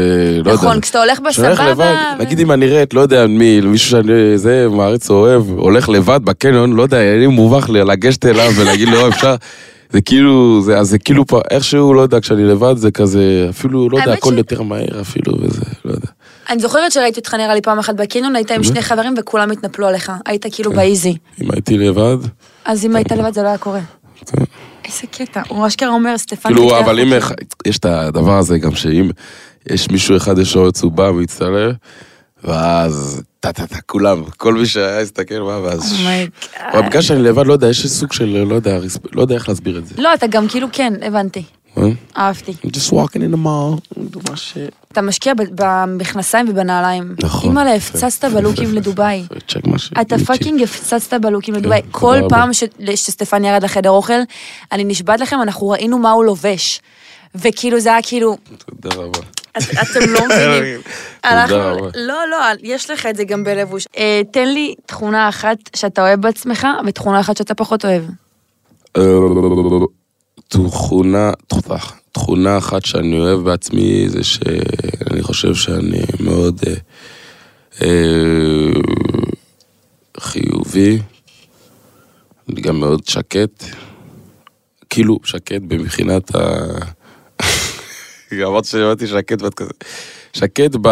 לא 0.46 0.52
יודע. 0.52 0.54
נכון, 0.64 0.82
כשאתה 0.82 1.00
הולך 1.04 1.20
כשהולך 1.30 1.60
לבד, 1.60 1.70
בסבבה... 1.70 2.14
ו- 2.20 2.22
נגיד 2.22 2.40
אם 2.40 2.52
אני 2.52 2.84
את 2.84 2.94
לא 2.94 3.02
יודע 3.02 3.28
מי, 3.28 3.62
מישהו 3.62 3.90
שאני 3.90 4.12
זה 4.38 4.68
מעריץ 4.72 5.10
או 5.10 5.16
אוהב, 5.16 5.50
הולך 5.50 5.90
לבד 5.90 6.20
בקניון, 6.24 6.74
לא 6.74 6.84
יודע, 6.84 6.98
לי 7.18 7.28
מובך 7.28 7.70
לגשת 7.70 8.26
אליו 8.26 8.52
ולהגיד 8.56 8.88
לו, 8.88 9.02
"אה, 9.04 9.08
אפשר, 9.08 9.36
זה 9.90 10.02
כאילו, 10.02 10.62
זה, 10.62 10.78
אז 10.78 10.90
זה 10.90 11.00
כאילו, 11.00 11.28
פה- 11.28 11.42
איכשהו, 11.52 11.94
לא 11.94 12.02
יודע, 12.02 12.20
כשאני 12.20 12.44
לבד 12.44 12.74
זה 12.78 12.92
כזה, 12.92 13.48
אפילו, 13.50 13.90
לא 13.90 13.98
יודע, 13.98 14.14
הכל 14.14 14.34
ש- 14.34 14.38
יותר 14.38 14.62
מהר 14.62 15.02
אפילו, 15.02 15.34
וזה, 15.42 15.62
לא 15.86 15.92
יודע. 15.92 16.08
אני 16.50 16.60
זוכרת 16.60 16.92
שראיתי 16.92 17.20
אותך 17.20 17.34
נראה 17.34 17.54
לי 17.56 17.62
פעם 17.62 17.80
אחת 17.80 17.96
בקניון, 17.96 18.36
היית 18.36 18.52
עם 18.52 18.64
שני 18.64 18.82
חברים 18.82 19.14
וכולם 19.20 19.52
התנפלו 19.52 19.88
עליך. 19.88 20.12
היית 20.26 20.46
כאילו 20.52 20.72
כן. 20.72 20.78
באיזי. 20.78 21.16
אם 21.42 21.52
הייתי 21.52 21.78
לבד, 21.78 22.18
אז 22.66 22.86
אם 22.86 22.96
היית 22.96 23.12
לבד 23.12 23.34
זה 23.34 23.44
לא 23.44 23.48
היה 23.48 23.58
קורה. 23.58 23.80
איזה 24.94 25.08
קטע. 25.08 25.42
הוא 25.48 25.68
אשכרה 25.68 25.90
אומר, 25.90 26.18
סטפן... 26.18 26.50
כאילו, 26.50 26.80
אבל 26.80 27.00
אם, 27.00 27.06
חוקים." 27.06 27.18
אח- 27.18 27.32
יש 27.68 27.78
את 27.78 27.86
הדבר 27.86 28.38
הזה 28.38 28.58
גם 28.60 28.76
שאם 28.76 29.10
יש 29.70 29.90
מישהו 29.90 30.18
אחד 30.18 30.38
יש 30.40 30.56
לו 30.56 30.72
צהובה 30.72 31.12
והצטלם, 31.12 31.72
ואז 32.44 33.22
טה-טה-טה, 33.40 33.82
כולם, 33.86 34.24
כל 34.38 34.54
מי 34.54 34.66
שהיה 34.66 35.00
הסתכל, 35.00 35.40
מה, 35.40 35.60
ואז... 35.64 35.94
Oh 35.94 35.96
my 35.96 36.60
אבל. 36.74 36.88
בגלל 36.88 37.02
שאני 37.02 37.22
לבד, 37.24 37.46
לא 37.46 37.54
יודע, 37.54 37.68
יש 37.70 37.88
סוג 37.88 38.14
של, 38.14 38.26
לא 38.50 38.56
יודע, 38.56 38.78
לא 39.14 39.22
יודע 39.22 39.36
איך 39.36 39.50
להסביר 39.50 39.78
את 39.78 39.88
זה. 39.88 39.96
לא, 39.98 40.14
אתה 40.14 40.28
גם 40.28 40.48
כאילו 40.48 40.68
כן, 40.72 40.94
הבנתי. 41.02 41.44
אה? 41.78 41.84
אהבתי. 42.18 42.52
I'm 42.52 42.68
just 42.70 42.92
walking 42.92 43.22
in 43.22 43.34
the 43.36 43.46
mall, 43.46 43.98
do 44.16 44.30
my 44.30 44.34
shit. 44.36 44.74
אתה 44.92 45.02
משקיע 45.02 45.34
במכנסיים 45.56 46.50
ובנעליים. 46.50 47.16
נכון. 47.24 47.50
אימא'לה, 47.50 47.74
הפצצת 47.76 48.26
בלוקים 48.32 48.74
לדובאי. 48.78 49.24
יפה, 49.26 49.36
צ'ק 49.48 49.68
מה 49.68 49.78
ש... 49.80 49.92
אתה. 50.02 50.16
fucking 50.18 50.62
הפצצת 50.64 51.14
בלוקים 51.22 51.54
לדובאי. 51.54 51.82
תודה 51.82 51.94
כל. 51.94 52.18
פעם 52.30 52.50
שסטפן 52.96 53.46
ירד 53.46 53.64
לחדר 53.64 53.90
אוכל, 53.90 54.14
אני 54.72 54.84
נשבעת 54.84 55.20
לכם, 55.20 55.38
אנחנו 55.42 55.70
ראינו 55.70 55.98
מה 56.00 56.12
הוא 56.12 56.24
לובש. 56.26 56.82
וכאילו 57.36 57.80
זה 57.80 57.90
היה 57.90 58.02
כאילו, 58.02 58.38
תודה 58.82 58.96
רבה. 58.96 59.20
את- 59.58 59.64
אתם 59.82 60.00
לא 60.14 60.20
מבינים. 60.30 60.82
תודה 60.82 61.44
אנחנו- 61.44 61.56
רבה. 61.58 61.88
לא, 61.96 62.28
לא, 62.32 62.38
יש 62.64 62.90
לך 62.90 63.06
את 63.06 63.16
זה 63.16 63.24
גם 63.24 63.44
בלבוש. 63.44 63.88
אה, 63.98 64.22
תן 64.32 64.48
לי 64.50 64.76
תכונה 64.86 65.30
אחת 65.30 65.58
שאתה 65.76 66.02
אוהב 66.02 66.22
בעצמך, 66.22 66.68
ותכונה 66.88 67.20
אחת 67.20 67.38
שאתה 67.38 67.54
פחות 67.56 67.86
אוהב. 67.86 68.04
תכונה, 70.54 71.32
תכונה- 71.48 71.78
תכונה 72.12 72.58
אחת 72.58 72.86
שאני 72.86 73.20
אוהב 73.20 73.40
בעצמי 73.40 74.10
זה 74.10 74.24
שאני 74.24 75.22
חושב 75.24 75.56
שאני 75.56 76.02
מאוד 76.20 76.62
אה, 76.68 76.74
אה, 77.82 78.72
חיובי, 80.20 81.00
אני 82.50 82.62
גם 82.62 82.80
מאוד 82.80 83.08
שקט, 83.08 83.64
כאילו 84.90 85.20
שקט 85.24 85.62
מבחינת 85.62 86.36
ה... 86.36 86.40
אמרת 88.48 88.66
שאמרתי 88.66 89.08
שקט 89.08 89.42
ואת 89.42 89.54
כזה, 89.54 89.72
שקט 90.34 90.76
ב... 90.82 90.88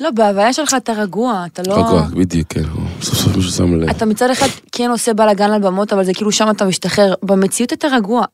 לא, 0.00 0.10
בהוויה 0.10 0.52
שלך 0.52 0.74
אתה 0.76 0.92
רגוע, 0.92 1.44
אתה 1.52 1.62
לא... 1.66 1.74
רגוע, 1.74 2.02
בדיוק, 2.02 2.52
כן, 2.52 2.62
סוף 3.02 3.14
סוף 3.14 3.36
מישהו 3.36 3.52
שם 3.52 3.80
לב. 3.80 3.90
אתה 3.90 4.06
מצד 4.06 4.30
אחד 4.30 4.46
כן 4.72 4.90
עושה 4.90 5.14
בלאגן 5.14 5.50
על 5.50 5.60
במות, 5.60 5.92
אבל 5.92 6.04
זה 6.04 6.14
כאילו 6.14 6.32
שם 6.32 6.50
אתה 6.50 6.64
משתחרר. 6.64 7.14
במציאות 7.22 7.72
אתה 7.72 7.88
רגוע. 7.88 8.24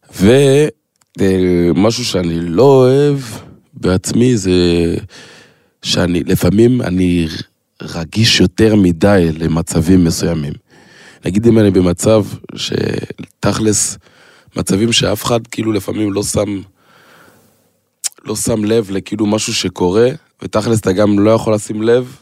ומשהו 1.18 2.04
שאני 2.04 2.40
לא 2.40 2.62
אוהב 2.62 3.18
בעצמי 3.74 4.36
זה 4.36 4.50
שאני, 5.82 6.22
לפעמים 6.24 6.82
אני 6.82 7.26
רגיש 7.82 8.40
יותר 8.40 8.76
מדי 8.76 9.28
למצבים 9.38 10.04
מסוימים. 10.04 10.52
נגיד 11.24 11.46
אם 11.46 11.58
אני 11.58 11.70
במצב 11.70 12.24
שתכלס, 12.56 13.98
מצבים 14.56 14.92
שאף 14.92 15.24
אחד 15.24 15.46
כאילו 15.46 15.72
לפעמים 15.72 16.12
לא 16.12 16.22
שם, 16.22 16.60
לא 18.24 18.36
שם 18.36 18.64
לב 18.64 18.90
לכאילו 18.90 19.26
משהו 19.26 19.54
שקורה, 19.54 20.08
ותכלס 20.42 20.80
אתה 20.80 20.92
גם 20.92 21.18
לא 21.18 21.30
יכול 21.30 21.54
לשים 21.54 21.82
לב, 21.82 22.16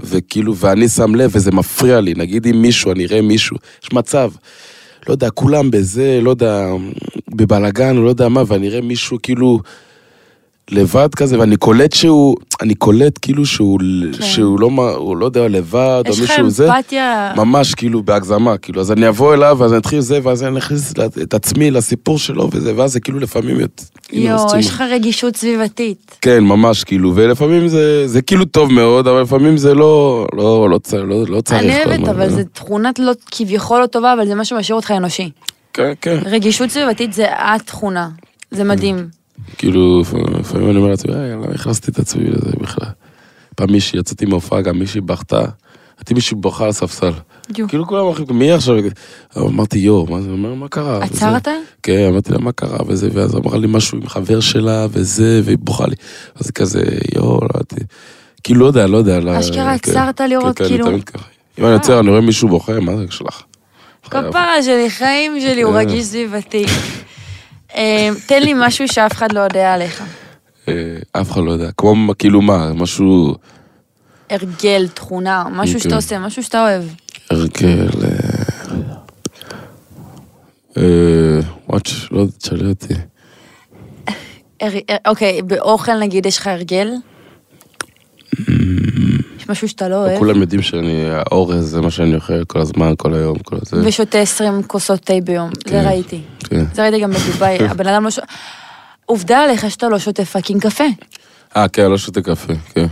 וכאילו, 0.00 0.56
ואני 0.56 0.88
שם 0.88 1.14
לב 1.14 1.30
וזה 1.34 1.50
מפריע 1.52 2.00
לי. 2.00 2.14
נגיד 2.16 2.46
אם 2.46 2.62
מישהו, 2.62 2.92
אני 2.92 3.06
אראה 3.06 3.22
מישהו, 3.22 3.56
יש 3.82 3.92
מצב, 3.92 4.30
לא 5.08 5.12
יודע, 5.12 5.30
כולם 5.30 5.70
בזה, 5.70 6.18
לא 6.22 6.30
יודע, 6.30 6.66
בבלאגן, 7.28 7.96
או 7.96 8.02
לא 8.02 8.08
יודע 8.08 8.28
מה, 8.28 8.42
ואני 8.46 8.68
אראה 8.68 8.80
מישהו 8.80 9.18
כאילו 9.22 9.60
לבד 10.72 11.14
כזה, 11.14 11.38
ואני 11.38 11.56
קולט 11.56 11.92
שהוא, 11.92 12.36
אני 12.60 12.74
קולט 12.74 13.18
כאילו 13.22 13.46
שהוא, 13.46 13.80
כן. 14.18 14.22
שהוא 14.22 14.60
לא, 14.60 14.70
הוא 14.96 15.16
לא 15.16 15.24
יודע, 15.24 15.48
לבד, 15.48 16.02
או 16.06 16.12
יש 16.12 16.20
לך 16.20 16.30
מישהו 16.30 16.50
זה. 16.50 16.74
אמפתיה... 16.74 17.32
ממש 17.36 17.74
כאילו 17.74 18.02
בהגזמה, 18.02 18.58
כאילו, 18.58 18.80
אז 18.80 18.92
אני 18.92 19.08
אבוא 19.08 19.34
אליו, 19.34 19.56
ואז 19.60 19.72
אני 19.72 19.80
אתחיל 19.80 20.00
זה, 20.00 20.18
ואז 20.22 20.44
אני 20.44 20.58
אכניס 20.58 20.92
את 21.22 21.34
עצמי 21.34 21.70
לסיפור 21.70 22.18
שלו 22.18 22.48
וזה, 22.52 22.72
ואז 22.76 22.92
זה 22.92 23.00
כאילו 23.00 23.18
לפעמים... 23.18 23.56
יואו, 24.12 24.58
יש 24.58 24.66
לך 24.66 24.84
רגישות 24.90 25.36
סביבתית. 25.36 26.16
כן, 26.20 26.44
ממש, 26.44 26.84
כאילו, 26.84 27.12
ולפעמים 27.14 27.68
זה, 27.68 28.08
זה 28.08 28.22
כאילו 28.22 28.44
טוב 28.44 28.72
מאוד, 28.72 29.08
אבל 29.08 29.22
לפעמים 29.22 29.56
זה 29.56 29.74
לא, 29.74 30.26
לא, 30.32 30.70
לא, 30.70 30.78
לא, 30.92 31.24
לא 31.28 31.40
צריך. 31.40 31.62
אני 31.62 31.84
אוהבת, 31.84 32.08
אבל 32.08 32.22
אה. 32.22 32.28
זו 32.28 32.42
תכונת 32.52 32.98
לא 32.98 33.12
כביכול 33.30 33.80
לא 33.80 33.86
טובה, 33.86 34.12
אבל 34.12 34.26
זה 34.26 34.34
מה 34.34 34.44
שמשאיר 34.44 34.76
אותך 34.76 34.90
אנושי. 34.90 35.30
כן, 35.72 35.92
כן. 36.00 36.18
רגישות 36.24 36.70
סביבתית 36.70 37.12
זה 37.12 37.26
התכונה. 37.30 38.08
זה 38.50 38.64
מדהים. 38.64 39.21
כאילו, 39.58 40.02
לפעמים 40.40 40.70
אני 40.70 40.76
אומר 40.78 40.88
לעצמי, 40.90 41.14
"אה, 41.14 41.28
למה 41.28 41.46
הכנסתי 41.54 41.90
את 41.90 41.98
עצמי 41.98 42.24
לזה 42.30 42.50
בכלל? 42.60 42.88
פעם 43.56 43.72
מישהי, 43.72 43.98
יצאתי 43.98 44.26
מהופעה, 44.26 44.60
גם 44.60 44.78
מישהי 44.78 45.00
בכתה, 45.00 45.40
הייתי 45.98 46.14
מישהי 46.14 46.36
בוכה 46.36 46.64
על 46.64 46.70
הספסל. 46.70 47.10
כאילו 47.68 47.86
כולם 47.86 48.08
אחרים, 48.08 48.26
מי 48.38 48.52
עכשיו? 48.52 48.74
אמרתי, 49.36 49.78
יואו, 49.78 50.06
מה 50.10 50.20
זה, 50.20 50.28
מה- 50.28 50.54
מה 50.54 50.68
קרה? 50.68 51.04
עצרת? 51.04 51.48
כן, 51.82 52.06
אמרתי 52.10 52.32
לה, 52.32 52.38
מה 52.38 52.52
קרה? 52.52 52.78
וזה, 52.86 53.08
ואז 53.12 53.36
אמרה 53.36 53.58
לי 53.58 53.66
משהו 53.70 53.98
עם 53.98 54.08
חבר 54.08 54.40
שלה, 54.40 54.86
וזה, 54.90 55.40
והיא 55.44 55.58
בוכה 55.60 55.86
לי. 55.86 55.94
אז 56.34 56.50
כזה, 56.50 56.82
יואו, 57.14 57.40
לא 57.40 57.48
יודעת. 57.54 57.74
כאילו, 58.44 58.60
לא 58.60 58.66
יודע, 58.66 58.86
לא 58.86 58.96
יודע. 58.96 59.20
לא- 59.20 59.40
אשכרה 59.40 59.78
כן. 59.78 59.90
עצרת 59.90 60.20
לראות, 60.20 60.56
כן, 60.58 60.64
כן, 60.64 60.68
כאילו-. 60.70 60.86
אם 61.58 61.64
אני 61.64 61.72
יוצא, 61.72 61.98
אני 62.00 62.08
רואה 62.10 62.20
מישהו 62.20 62.48
בוכה, 62.48 62.80
מה 62.80 62.96
זה 62.96 63.04
שלך? 63.10 63.42
כפרה 64.10 64.62
שלי, 64.62 64.90
חיים 64.90 65.40
שלי, 65.40 65.62
הוא 65.62 65.72
כן. 65.72 65.78
רגיש 65.78 66.04
סביבתי. 66.04 66.64
אה, 67.74 68.08
תן 68.26 68.42
לי 68.42 68.52
משהו 68.56 68.88
שאף 68.88 69.12
אחד 69.12 69.32
לא 69.32 69.40
יודע 69.40 69.74
עליך. 69.74 70.02
אה, 70.68 70.96
אף 71.12 71.30
אחד 71.30 71.40
לא 71.44 71.50
יודע. 71.50 71.70
כמו, 71.76 72.12
כאילו 72.18 72.42
מה, 72.42 72.72
משהו... 72.72 73.34
הרגל, 74.30 74.88
תכונה, 74.94 75.44
משהו 75.50 75.80
שאתה 75.80 75.88
אוקיי. 75.88 75.96
עושה, 75.96 76.18
משהו 76.18 76.42
שאתה 76.42 76.62
אוהב. 76.62 76.84
הרגל... 77.30 77.88
אה, 78.04 78.42
אה, 80.76 81.40
וואט, 81.68 81.88
לא 82.10 82.24
תשאלי 82.38 82.68
אותי. 82.68 82.94
אוקיי, 85.06 85.42
באוכל 85.42 85.98
נגיד 85.98 86.26
יש 86.26 86.38
לך 86.38 86.46
הרגל? 86.46 86.88
יש 89.42 89.48
משהו 89.50 89.68
שאתה 89.68 89.88
לא 89.88 89.94
אוהב? 89.96 90.18
כולם 90.18 90.40
יודעים 90.40 90.62
שאני, 90.62 91.04
האורז 91.10 91.70
זה 91.70 91.80
מה 91.80 91.90
שאני 91.90 92.14
אוכל 92.14 92.44
כל 92.44 92.60
הזמן, 92.60 92.92
כל 92.98 93.14
היום, 93.14 93.38
כל 93.38 93.56
זה. 93.62 93.76
ושותה 93.84 94.18
20 94.18 94.62
כוסות 94.62 95.00
תה 95.00 95.14
ביום, 95.24 95.50
זה 95.64 95.70
כן. 95.70 95.82
ראיתי. 95.86 96.20
כן. 96.44 96.64
זה 96.74 96.82
ראיתי 96.82 97.00
גם 97.00 97.10
בדובאי, 97.10 97.58
הבן 97.70 97.86
אדם 97.86 98.04
לא 98.04 98.10
שותה... 98.10 98.26
עובדה 99.06 99.38
עליך 99.44 99.70
שאתה 99.70 99.88
לא 99.88 99.98
שותה 99.98 100.24
פאקינג 100.24 100.62
קפה. 100.62 100.84
אה, 101.56 101.68
כן, 101.68 101.90
לא 101.90 101.98
שותה 101.98 102.22
קפה, 102.22 102.52
כן. 102.74 102.86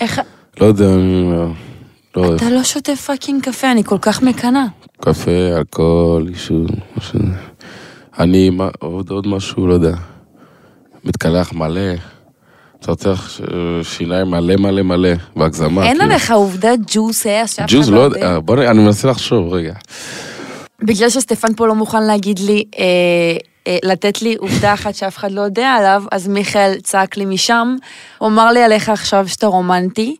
איך... 0.00 0.20
לא 0.60 0.66
יודע, 0.66 0.84
אני 0.94 1.30
לא- 1.32 1.46
לא 2.16 2.22
אוהב. 2.26 2.34
אתה 2.34 2.50
לא 2.50 2.62
שותה 2.62 2.96
פאקינג 2.96 3.42
קפה, 3.44 3.72
אני 3.72 3.84
כל 3.84 3.98
כך 4.00 4.22
מקנאה. 4.22 4.64
קפה, 5.00 5.30
אלכוהול, 5.58 6.28
עישון. 6.28 6.66
אני, 8.18 8.50
מה- 8.50 8.68
עוד 8.78 9.10
עוד 9.10 9.26
משהו, 9.26 9.66
לא 9.66 9.74
יודע. 9.74 9.92
מתקלח 11.04 11.52
מלא. 11.52 11.80
צרצח 12.86 13.28
ש- 13.28 13.40
שיניים 13.96 14.26
מלא 14.30 14.56
מלא 14.56 14.82
מלא, 14.82 15.08
בהגזמה. 15.36 15.82
אין 15.86 15.98
כאילו. 15.98 16.04
עליך 16.12 16.30
עובדה 16.30 16.70
ג'וס 16.86 17.26
היה 17.26 17.46
שאף 17.46 17.58
אחד 17.68 17.76
ג'וז, 17.76 17.90
לא 17.90 18.00
יודע. 18.00 18.18
יודע, 18.18 18.38
בוא 18.38 18.56
נראה, 18.56 18.70
אני 18.70 18.78
מנסה 18.78 19.08
לחשוב, 19.08 19.52
רגע. 19.52 19.74
בגלל 20.82 21.10
שסטפן 21.10 21.54
פה 21.54 21.66
לא 21.66 21.74
מוכן 21.74 22.02
להגיד 22.02 22.38
לי, 22.38 22.64
אה, 22.78 22.84
אה, 23.66 23.78
לתת 23.84 24.22
לי 24.22 24.34
עובדה 24.38 24.74
אחת 24.74 24.94
שאף 24.94 25.16
אחד 25.16 25.32
לא 25.32 25.40
יודע 25.40 25.68
עליו, 25.68 26.02
אז 26.12 26.28
מיכאל 26.28 26.74
צעק 26.82 27.16
לי 27.16 27.24
משם, 27.24 27.76
הוא 28.18 28.28
אמר 28.28 28.52
לי 28.52 28.62
עליך 28.62 28.88
עכשיו 28.88 29.28
שאתה 29.28 29.46
רומנטי. 29.46 30.16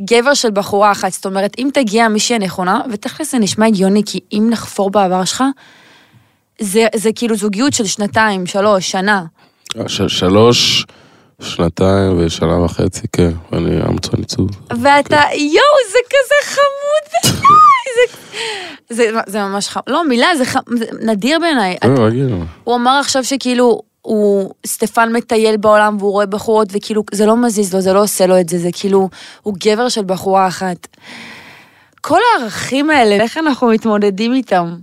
גבר 0.00 0.34
של 0.34 0.50
בחורה 0.50 0.92
אחת, 0.92 1.12
זאת 1.12 1.26
אומרת, 1.26 1.52
אם 1.58 1.68
תגיע 1.74 2.08
מישהי 2.08 2.36
הנכונה, 2.36 2.80
ותכל'ס 2.92 3.32
זה 3.32 3.38
נשמע 3.38 3.66
הגיוני, 3.66 4.02
כי 4.06 4.20
אם 4.32 4.46
נחפור 4.50 4.90
בעבר 4.90 5.24
שלך, 5.24 5.44
זה, 6.60 6.86
זה 6.94 7.10
כאילו 7.14 7.36
זוגיות 7.36 7.72
של 7.72 7.84
שנתיים, 7.86 8.46
שלוש, 8.46 8.90
שנה. 8.90 9.24
ש- 9.86 10.02
שלוש, 10.08 10.86
שנתיים 11.42 12.12
ושנה 12.18 12.60
וחצי, 12.60 13.06
כן, 13.12 13.30
ואני 13.52 13.82
אמצע 13.88 14.16
ניצוב. 14.18 14.50
ואתה, 14.70 15.20
יואו, 15.34 15.76
זה 15.92 15.98
כזה 16.10 16.54
חמוד 16.54 17.32
בעיניי, 17.32 18.06
זה, 18.90 18.94
זה, 18.94 19.20
זה 19.26 19.38
ממש 19.38 19.68
חמוד, 19.68 19.84
לא, 19.88 20.08
מילה, 20.08 20.26
זה, 20.38 20.44
ח, 20.44 20.56
זה 20.78 20.84
נדיר 21.02 21.38
בעיניי. 21.38 21.76
כן, 21.80 21.96
רגיל. 21.96 22.34
הוא 22.64 22.74
אמר 22.74 22.98
עכשיו 23.00 23.24
שכאילו, 23.24 23.82
הוא, 24.02 24.50
סטפן 24.66 25.12
מטייל 25.12 25.56
בעולם 25.56 25.96
והוא 25.98 26.12
רואה 26.12 26.26
בחורות 26.26 26.68
וכאילו, 26.72 27.02
זה 27.12 27.26
לא 27.26 27.36
מזיז 27.36 27.74
לו, 27.74 27.80
זה 27.80 27.92
לא 27.92 28.02
עושה 28.02 28.26
לו 28.26 28.40
את 28.40 28.48
זה, 28.48 28.58
זה 28.58 28.68
כאילו, 28.72 29.08
הוא 29.42 29.54
גבר 29.64 29.88
של 29.88 30.04
בחורה 30.04 30.48
אחת. 30.48 30.86
כל 32.00 32.18
הערכים 32.38 32.90
האלה, 32.90 33.14
איך 33.14 33.38
אנחנו 33.38 33.66
מתמודדים 33.66 34.34
איתם? 34.34 34.74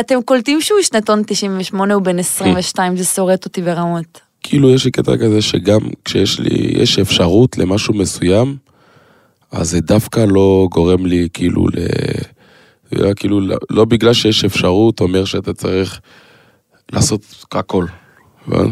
אתם 0.00 0.22
קולטים 0.22 0.60
שהוא 0.60 0.82
שנתון 0.82 1.22
98, 1.26 1.94
הוא 1.94 2.02
בן 2.02 2.18
22, 2.18 2.96
זה 2.96 3.04
שורט 3.04 3.44
אותי 3.44 3.62
ברמות. 3.62 4.27
כאילו 4.48 4.70
יש 4.70 4.84
לי 4.84 4.90
קטע 4.90 5.16
כזה 5.16 5.42
שגם 5.42 5.80
כשיש 6.04 6.40
לי, 6.40 6.70
יש 6.82 6.98
אפשרות 6.98 7.58
למשהו 7.58 7.94
מסוים, 7.94 8.56
אז 9.52 9.70
זה 9.70 9.80
דווקא 9.80 10.24
לא 10.28 10.68
גורם 10.70 11.06
לי 11.06 11.28
כאילו 11.32 11.66
ל... 11.68 11.78
כאילו, 13.16 13.40
לא, 13.40 13.56
לא 13.70 13.84
בגלל 13.84 14.12
שיש 14.12 14.44
אפשרות 14.44 15.00
אומר 15.00 15.24
שאתה 15.24 15.52
צריך 15.52 16.00
לעשות 16.92 17.44
הכל. 17.52 17.84
אני 18.52 18.70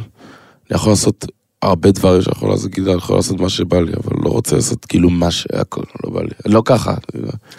יכול 0.71 0.93
לעשות 0.93 1.25
הרבה 1.63 1.91
דברים 1.91 2.23
שאני 2.23 2.33
יכול 2.37 2.51
לעשות, 2.51 2.73
כאילו, 2.73 2.91
אני 2.91 2.99
יכול 2.99 3.17
לעשות 3.17 3.41
מה 3.41 3.49
שבא 3.49 3.81
לי, 3.81 3.93
אבל 3.93 4.17
לא 4.25 4.29
רוצה 4.29 4.57
לעשות 4.57 4.85
כאילו 4.85 5.11
מה 5.11 5.31
שהכל, 5.31 5.83
לא 6.05 6.11
בא 6.11 6.23
לי. 6.23 6.29
לא 6.47 6.63
ככה. 6.65 6.95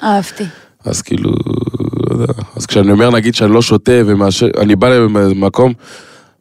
אהבתי. 0.03 0.43
אז 0.85 1.01
כאילו, 1.01 1.31
לא 2.09 2.13
יודע. 2.13 2.33
אז 2.55 2.65
כשאני 2.65 2.91
אומר, 2.91 3.09
נגיד 3.09 3.35
שאני 3.35 3.53
לא 3.53 3.61
שותה 3.61 4.01
ומאשר, 4.05 4.47
אני 4.57 4.75
בא 4.75 4.89
למקום, 4.89 5.73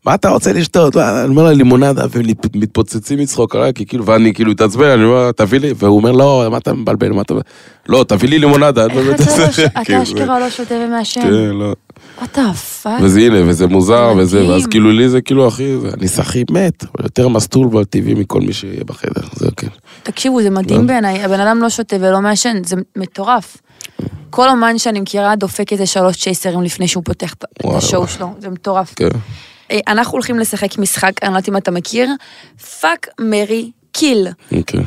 מה 0.07 0.15
אתה 0.15 0.29
רוצה 0.29 0.53
לשתות? 0.53 0.97
אני 0.97 1.29
אומר 1.29 1.43
לה 1.43 1.53
לימונדה, 1.53 2.05
והם 2.11 2.25
מתפוצצים 2.55 3.19
מצחוק 3.19 3.57
עליי, 3.57 3.73
כי 3.75 3.87
כאילו, 3.87 4.07
ואני 4.07 4.35
כאילו 4.35 4.51
מתעצבן, 4.51 4.89
אני 4.89 5.05
אומר, 5.05 5.33
תביא 5.33 5.61
לי, 5.61 5.73
והוא 5.77 5.97
אומר, 5.97 6.13
לא, 6.13 6.47
מה 6.51 6.59
אתה 6.59 6.73
מבלבל, 6.73 7.09
מה 7.13 7.23
אתה... 7.23 7.35
לא, 7.89 8.05
תביא 8.09 8.29
לי 8.29 8.39
לימונדה. 8.39 8.87
אתה 8.87 8.95
לא 8.95 9.17
כאילו, 9.17 9.67
אתה 9.83 10.03
אשכרה 10.03 10.41
לא 10.41 10.51
שותה 10.51 10.75
ומעשן? 10.75 11.21
כן, 11.23 11.31
לא. 11.33 11.75
the 12.35 12.39
fuck? 12.85 12.89
וזה 13.03 13.21
הנה, 13.21 13.37
וזה 13.47 13.67
מוזר. 13.67 14.13
וזה, 14.19 14.49
ואז 14.49 14.67
כאילו 14.67 14.91
לי 14.93 15.09
זה 15.09 15.21
כאילו, 15.21 15.49
אחי, 15.49 15.79
זה- 15.81 15.89
אני 15.99 16.09
סחי 16.09 16.45
מת, 16.51 16.85
יותר 17.03 17.29
מסטול 17.29 17.85
טבעי 17.85 18.15
מכל 18.15 18.41
מי 18.41 18.53
שיהיה 18.53 18.85
בחדר, 18.87 19.21
זה 19.33 19.49
כן. 19.57 19.69
תקשיבו, 20.03 20.43
זה 20.43 20.51
מדהים 20.51 20.81
לא. 20.81 20.87
בעיניי, 20.87 21.25
הבן 21.25 21.41
אדם 21.41 21.63
לא 21.63 21.69
שותה 21.69 21.97
ולא 22.01 22.21
מעשן, 22.21 22.57
זה 22.65 22.77
מטורף. 22.97 23.57
כל 24.31 24.49
אומן 24.49 24.79
שאני 24.79 25.01
מכירה 25.01 25.37
דופק 25.37 25.73
איזה 25.73 25.87
שלוש 25.87 26.17
צ'ייסרים 26.17 26.63
לפני 26.63 26.89
שהוא 26.89 27.05
פותח 27.05 27.33
את- 27.35 27.45
ה 27.65 27.72
show. 27.72 28.09
שלו, 28.09 28.35
זה 28.39 28.49
מטורף. 28.51 28.95
אה, 29.71 29.79
אנחנו 29.89 30.13
הולכים 30.13 30.39
לשחק 30.39 30.79
משחק, 30.79 31.13
אני 31.23 31.31
לא 31.33 31.37
יודעת 31.37 31.49
אם 31.49 31.57
אתה 31.57 31.71
מכיר, 31.71 32.09
fuck 32.81 33.09
marry 33.21 33.71
kill. 33.93 34.29
אוקיי. 34.57 34.81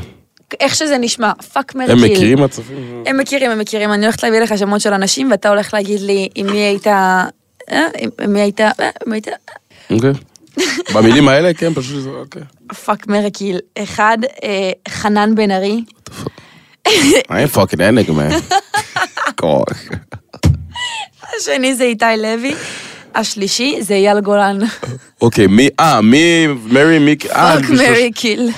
איך 0.60 0.76
שזה 0.76 0.98
נשמע, 0.98 1.32
fuck 1.54 1.76
marry 1.76 1.88
kill. 1.88 1.96
הם 2.06 2.12
מכירים 2.12 2.44
הצופים? 2.44 3.04
הם 3.06 3.18
מכירים, 3.18 3.52
הם 3.52 3.60
מכירים. 3.60 3.94
אני 3.94 4.06
הולכת 4.06 4.24
להביא 4.24 4.40
לך 4.40 4.58
שמות 4.58 4.82
של 4.82 4.94
אנשים, 4.94 5.32
ואתה 5.32 5.50
הולך 5.50 5.74
להגיד 5.74 6.00
לי 6.02 6.30
עם 6.36 6.48
מי 6.52 6.58
היית... 6.58 6.88
אה, 6.88 7.26
עם- 7.98 8.10
עם 8.22 8.34
מי 8.34 8.42
היית... 8.42 8.62
אה, 8.62 8.70
עם 8.80 8.90
מי 9.12 9.16
היית... 9.16 9.28
אוקיי. 9.92 10.12
במילים 10.94 11.28
האלה, 11.28 11.54
כן, 11.54 11.74
פשוט 11.74 12.04
זה, 12.04 12.10
אוקיי. 12.10 12.42
fuck 12.86 13.08
marry 13.08 13.32
kill. 13.32 13.60
אחד, 13.84 14.18
אה, 14.44 14.72
חנן 14.90 15.36
בן 15.36 15.52
ארי. 15.52 15.84
I 16.88 16.92
fucking. 17.56 17.80
God. 19.42 19.74
השני 21.38 21.76
זה 21.76 21.84
איתי 21.84 22.06
לוי. 22.18 22.56
השלישי 23.20 23.78
זה 23.82 23.94
אייל 23.94 24.20
גולן. 24.20 24.60
אוקיי, 25.22 25.48
מי, 25.48 25.68
אה, 25.80 26.02
מי, 26.02 26.48
מרי, 26.66 27.00
מי, 27.00 27.16
אה, 27.32 27.56
פאק 27.62 27.70
מרי 27.70 28.12
קיל. 28.16 28.50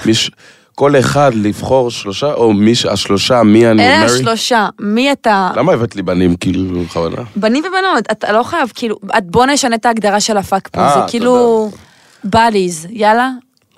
כל 0.76 1.00
אחד 1.00 1.32
לבחור 1.36 1.92
שלושה, 1.92 2.34
או 2.34 2.54
מי, 2.54 2.74
השלושה, 2.90 3.44
מי 3.44 3.68
אני, 3.68 3.88
אלה 3.88 4.06
מרי? 4.06 4.16
השלושה. 4.16 4.68
מי 4.80 5.12
אתה? 5.12 5.52
למה 5.56 5.74
הבאת 5.74 5.96
לי 5.96 6.02
בנים, 6.02 6.36
כאילו, 6.36 6.80
בכוונה? 6.84 7.22
בנים 7.36 7.64
ובנות, 7.64 8.04
אתה 8.12 8.32
לא 8.32 8.44
חייב, 8.44 8.72
כאילו, 8.76 8.96
את- 9.18 9.26
בוא 9.26 9.46
נשנה 9.46 9.76
את 9.76 9.86
ההגדרה 9.86 10.20
של 10.20 10.38
הפאק 10.38 10.68
פה, 10.72 10.82
אה, 10.82 10.94
זה 10.94 11.12
כאילו... 11.12 11.72
בדיז, 12.26 12.88
יאללה? 12.90 13.30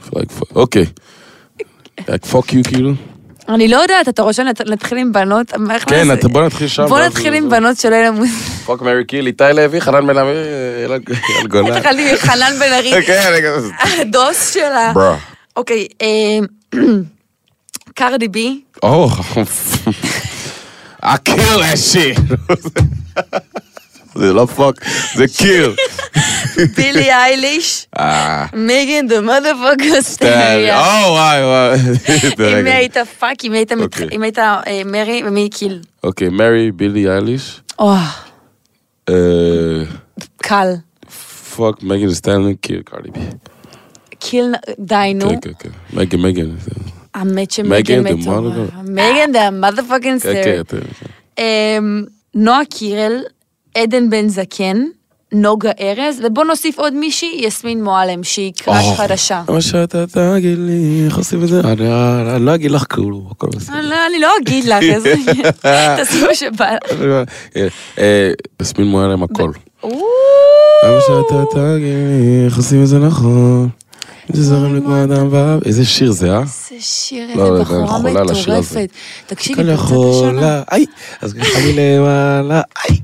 Like, 0.02 0.10
fuck- 0.40 0.56
אוקיי. 0.56 0.86
fuck 2.02 2.48
you, 2.52 2.70
כאילו? 2.70 2.94
אני 3.50 3.68
לא 3.68 3.78
יודעת, 3.78 4.10
אתה 4.10 4.22
רוצה 4.22 4.44
שנתחיל 4.58 4.98
עם 4.98 5.14
בנות? 5.14 5.52
כן, 5.88 6.08
בוא 6.32 6.46
נתחיל 6.46 6.68
שם. 6.68 6.86
בוא 6.86 7.00
נתחיל 7.00 7.34
עם 7.34 7.50
בנות 7.50 7.78
של 7.78 7.94
אלה 7.94 8.12
מוזיקה. 8.12 8.36
fuck 8.66 8.82
marry 8.82 9.06
kill, 9.06 9.28
איתי 9.28 9.44
לוי, 9.54 9.82
חנן 9.82 10.08
בן 10.08 10.18
ארי, 10.18 10.32
אייל 10.80 10.92
אייל 10.92 11.48
גולן. 11.48 11.82
חנן 12.18 12.54
בן 12.60 12.74
ארי, 12.74 12.92
כן. 13.08 13.32
הדוס 14.02 14.54
שלה. 14.54 14.94
אוקיי, 15.56 15.88
אה, 16.02 16.80
קרדי 17.96 18.28
בי, 18.28 18.62
Oh, 18.86 18.88
I 21.04 21.18
kill 21.18 21.60
that 21.60 21.80
shit. 21.92 22.18
זה 24.16 24.34
לא 24.34 24.46
fuck, 24.46 24.76
זה 25.16 25.26
kill. 25.38 25.76
בילי 26.78 27.12
אייליש, 27.14 27.88
אה, 28.00 28.46
מגן 28.54 29.08
the 29.08 29.22
motherfucker 29.22 30.02
stallion. 30.02 30.80
או 31.06 31.12
וואי 31.14 31.42
וואי. 31.44 31.80
עם 32.58 32.64
מי 32.64 32.70
היית 32.72 32.98
fuck, 32.98 33.44
עם 33.44 33.52
מי 33.52 33.58
היית 33.58 33.72
מת- 33.72 33.82
אוקיי. 33.82 34.08
עם 34.12 34.22
מי 34.22 34.28
היית 34.28 34.40
אה, 34.40 34.82
marry 34.86 35.22
ומי 35.26 35.50
kill. 35.50 35.80
אוקיי, 36.04 36.30
marry, 36.30 36.72
בילי 36.72 37.10
אייליש. 37.10 37.62
או, 37.80 37.94
אה, 39.10 39.16
kill. 40.38 40.74
fuck, 41.56 41.84
מגן 41.84 42.14
stallion, 42.14 42.56
kill 42.56 42.82
קרדי 42.86 43.10
בי. 43.12 43.20
kill, 44.20 44.54
די 44.80 45.14
נו. 45.16 45.30
כן, 45.30 45.36
כן, 45.42 45.52
כן. 45.60 45.70
מגן, 45.94 46.20
מגן. 46.20 46.50
האמת 47.14 47.52
שמגן 47.52 47.70
מגן 47.80 48.04
the 48.04 48.14
מטורף. 48.16 48.54
motherfucker. 48.56 48.90
מגן 48.90 49.32
the 49.34 49.50
motherfucking 49.70 50.04
כן, 50.04 50.20
stallion. 50.20 50.34
כן, 50.44 50.60
אתה- 50.60 50.78
אמ, 51.38 52.04
נועה 52.36 52.60
קירל, 52.70 53.18
עדן 53.78 54.10
בן 54.10 54.28
זקן, 54.30 54.78
נוגה 55.34 55.72
ארז, 55.82 56.22
ובוא 56.24 56.44
נוסיף 56.44 56.80
עוד 56.80 56.94
מישהי, 56.94 57.42
יסמין 57.44 57.84
מועלם, 57.84 58.24
שהיא 58.24 58.54
crush 58.58 58.86
חדשה. 58.98 59.42
מה 59.50 59.62
שאתה 59.62 60.08
תגיד 60.08 60.58
לי, 60.60 61.02
איך 61.06 61.18
עושים 61.18 61.44
את 61.44 61.48
זה? 61.48 61.62
אני 62.36 62.46
לא 62.46 62.56
אגיד 62.56 62.72
לך 62.72 62.86
כלום, 62.92 63.28
הכל 63.32 63.48
בסדר. 63.56 63.80
אני 63.80 63.90
לא- 63.90 63.96
אני 64.10 64.20
לא 64.20 64.30
אגיד 64.42 64.66
לך, 64.66 64.84
איזה... 64.84 65.14
תעשי 65.98 66.22
מה 66.28 66.36
שבא 66.36 66.72
לך. 66.74 67.02
אה, 67.98 68.32
יסמין 68.62 68.88
מועלם 68.88 69.24
הכל. 69.24 69.52
למה 69.84 71.00
שאתה 71.08 71.44
תגיד 71.52 71.82
לי, 71.84 72.46
איך 72.46 72.58
עושים 72.58 72.82
את 72.82 72.88
זה 72.88 73.00
נכון? 73.00 73.70
זה 74.34 74.44
זורם 74.44 74.76
לי 74.76 74.82
כמו 74.82 75.04
אדם 75.04 75.28
ואב. 75.32 75.64
איזה 75.66 75.86
שיר 75.86 76.12
זה, 76.12 76.32
אה? 76.32 76.40
איזה 76.40 76.76
שיר, 76.80 77.28
לא, 77.36 77.44
איזה 77.60 77.74
אני 77.76 77.84
בחורה. 77.84 78.24
מטורפת. 78.24 78.90
תקשיבי, 79.28 79.64
כל. 79.64 79.70
יכולה, 79.70 80.64
איי, 80.72 80.86
אז 81.22 81.34
ככה 81.34 81.60
לי 81.60 81.74
למעלה, 81.98 82.62
איי. 82.90 82.98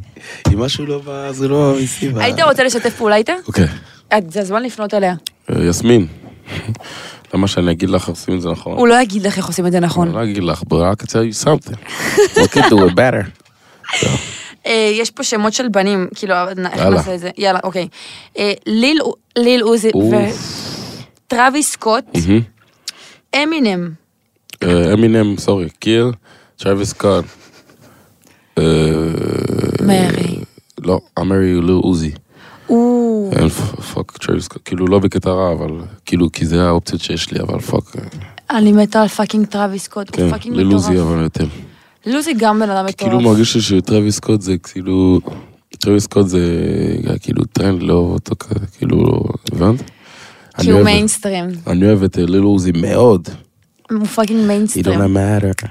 אם 0.53 0.59
משהו 0.59 0.85
לא 0.85 0.97
בא, 0.99 1.31
זה 1.31 1.47
לא 1.47 1.75
מסיבה. 1.83 2.23
היית 2.23 2.39
רוצה 2.39 2.63
לשתף 2.63 2.95
פעולה 2.97 3.15
איתה? 3.15 3.33
אוקיי, 3.47 3.65
אה, 4.11 4.17
זה 4.31 4.39
הזמן 4.41 4.63
לפנות 4.63 4.93
אליה. 4.93 5.15
אה, 5.49 5.63
יסמין. 5.65 6.07
למה 7.33 7.47
שאני 7.47 7.71
אגיד 7.71 7.89
לך 7.89 8.01
איך 8.01 8.09
עושים 8.09 8.35
את 8.37 8.41
זה 8.41 8.49
נכון? 8.49 8.77
הוא 8.77 8.87
לא 8.87 9.01
יגיד 9.01 9.23
לך 9.23 9.37
איך 9.37 9.45
עושים 9.47 9.67
את 9.67 9.71
זה 9.71 9.79
נכון. 9.79 10.11
לא 10.11 10.23
אגיד 10.23 10.43
לך, 10.43 10.61
but 10.61 10.75
I 10.75 11.03
can 11.03 11.05
tell 11.05 11.11
you 11.11 11.45
something. 11.45 11.75
We 12.39 12.47
can 12.47 12.61
do 12.69 12.75
it 12.89 12.93
better. 12.95 13.25
אה, 14.65 14.91
יש 14.93 15.11
פה 15.11 15.23
שמות 15.23 15.53
של 15.53 15.67
בנים, 15.69 16.07
כאילו, 16.15 16.35
איך. 16.35 16.59
נעשה 16.79 17.15
את 17.15 17.19
זה? 17.19 17.29
יאללה, 17.37 17.59
אוקיי. 17.63 17.87
ליל- 19.37 19.61
עוזי. 19.61 19.89
וטרוויס 21.27 21.71
סקוט. 21.71 22.03
אמינם. 23.43 23.89
אמינם, 24.93 25.37
sorry, 25.37 25.69
kill, 25.79 26.11
טרוויס. 26.57 26.93
אה, 28.57 28.63
marry. 29.85 30.28
לא, 30.83 30.99
marry 31.19 31.53
עוזי. 31.71 32.11
או, 32.69 33.29
אין 33.35 33.49
פ- 33.49 33.81
fuck 33.93 34.11
טרוויס. 34.17 34.47
כאילו 34.47 34.87
לא 34.87 34.99
בקטע 34.99 35.29
רע, 35.29 35.51
אבל 35.51 35.69
כאילו, 36.05 36.31
כי 36.31 36.45
זה 36.45 36.67
האופציות 36.67 37.01
שיש 37.01 37.31
לי, 37.31 37.39
אבל 37.39 37.59
fuck. 37.59 37.83
אה, 37.95 38.57
אני 38.57 38.71
מתה 38.71 39.01
על 39.01 39.07
fucking 39.07 39.45
טרוויס 39.45 39.83
סקוט, 39.83 40.09
הוא 40.09 40.15
כן, 40.15 40.29
fucking 40.31 40.73
עוזי, 40.73 40.91
מטורף. 40.91 41.07
אבל 41.07 41.21
יותר. 41.23 41.45
ליל 42.05 42.15
עוזי 42.15 42.33
גם 42.37 42.59
בן 42.59 42.69
אדם 42.69 42.85
כאילו 42.97 43.17
מטורף. 43.19 43.33
מרגיש 43.33 43.55
לי 43.55 43.61
שטרוויס 43.61 44.15
סקוט 44.15 44.41
זה 44.41 44.57
כאילו... 44.57 45.19
טרוויס 45.79 46.03
סקוט 46.03 46.27
זה 46.27 46.39
כאילו 47.21 47.43
טרנד, 47.45 47.83
לא 47.83 47.93
אותו 47.93 48.35
כזה, 48.39 48.65
כאילו, 48.77 49.23
הבנת? 49.51 49.91
כי 50.61 50.71
הוא 50.71 50.81
מיינסטרים. 50.83 51.45
אני 51.67 51.85
אוהב 51.87 52.03
את 52.03 52.17
אה, 52.19 52.25
ליל 52.25 52.41
עוזי 52.43 52.71
מאוד. 52.81 53.29
הוא 53.91 54.05
fucking 54.05 54.39
It 54.39 54.43
don't 54.43 54.47
מיינסטרים. 54.47 55.17
matter. 55.17 55.67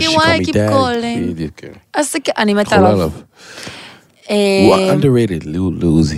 She 0.00 0.16
why 0.16 0.22
call 0.22 0.32
I 0.34 0.38
me 0.38 0.44
keep 0.44 0.54
daddy. 0.54 0.72
calling. 0.72 1.32
בדיוק, 1.32 1.52
כן. 1.56 1.72
אני 2.38 2.54
מתה 2.54 2.76
עליו. 2.76 3.10
אה, 4.30 4.36
הוא 4.66 4.76
underrated, 4.92 5.46
עוזי. 5.84 6.16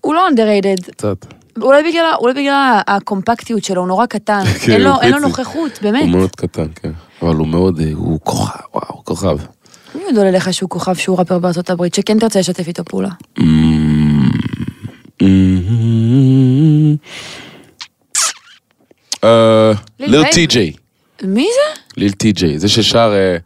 הוא 0.00 0.14
לא 0.14 0.28
underrated. 0.28 0.90
קצת. 0.92 1.26
אולי 1.62 1.82
בגלל, 1.82 2.12
אולי 2.20 2.34
בגלל 2.34 2.78
הקומפקטיות 2.86 3.64
שלו, 3.64 3.80
הוא 3.80 3.88
נורא 3.88 4.06
קטן. 4.06 4.42
כן, 4.64 4.72
אין 4.72 4.80
לו- 4.80 5.00
אין. 5.02 5.14
נוכחות, 5.14 5.78
באמת. 5.82 6.02
הוא 6.02 6.10
מאוד 6.10 6.36
קטן, 6.36 6.66
כן. 6.82 6.90
אבל 7.22 7.34
הוא 7.34 7.48
מאוד, 7.48 7.80
אה, 7.80 7.90
הוא 7.94 8.20
כוכב, 8.22 8.60
וואו, 8.74 9.04
כוכב. 9.04 9.36
מי 9.94 10.02
יודע 10.08 10.30
לך 10.30 10.54
שהוא 10.54 10.70
כוכב 10.70 10.94
שהוא 10.94 11.18
ראפר 11.18 11.38
בארצות 11.38 11.70
הברית, 11.70 11.94
שכן 11.94 12.18
תרצה 12.18 12.38
לשתף 12.38 12.68
איתו 12.68 12.84
פעולה? 12.84 13.08
Mm, 13.38 13.42
mm, 15.22 15.24
אה, 19.24 19.72
ליל 20.00 20.10
ליל 20.10 20.20
וייב. 20.20 20.32
טי.ג'יי. 20.34 20.72
מי 21.22 21.46
זה? 21.54 21.80
ליל 21.96 22.12
טי.ג'יי. 22.12 22.58
זה 22.58 22.68
ששר... 22.68 23.12
אה, 23.14 23.36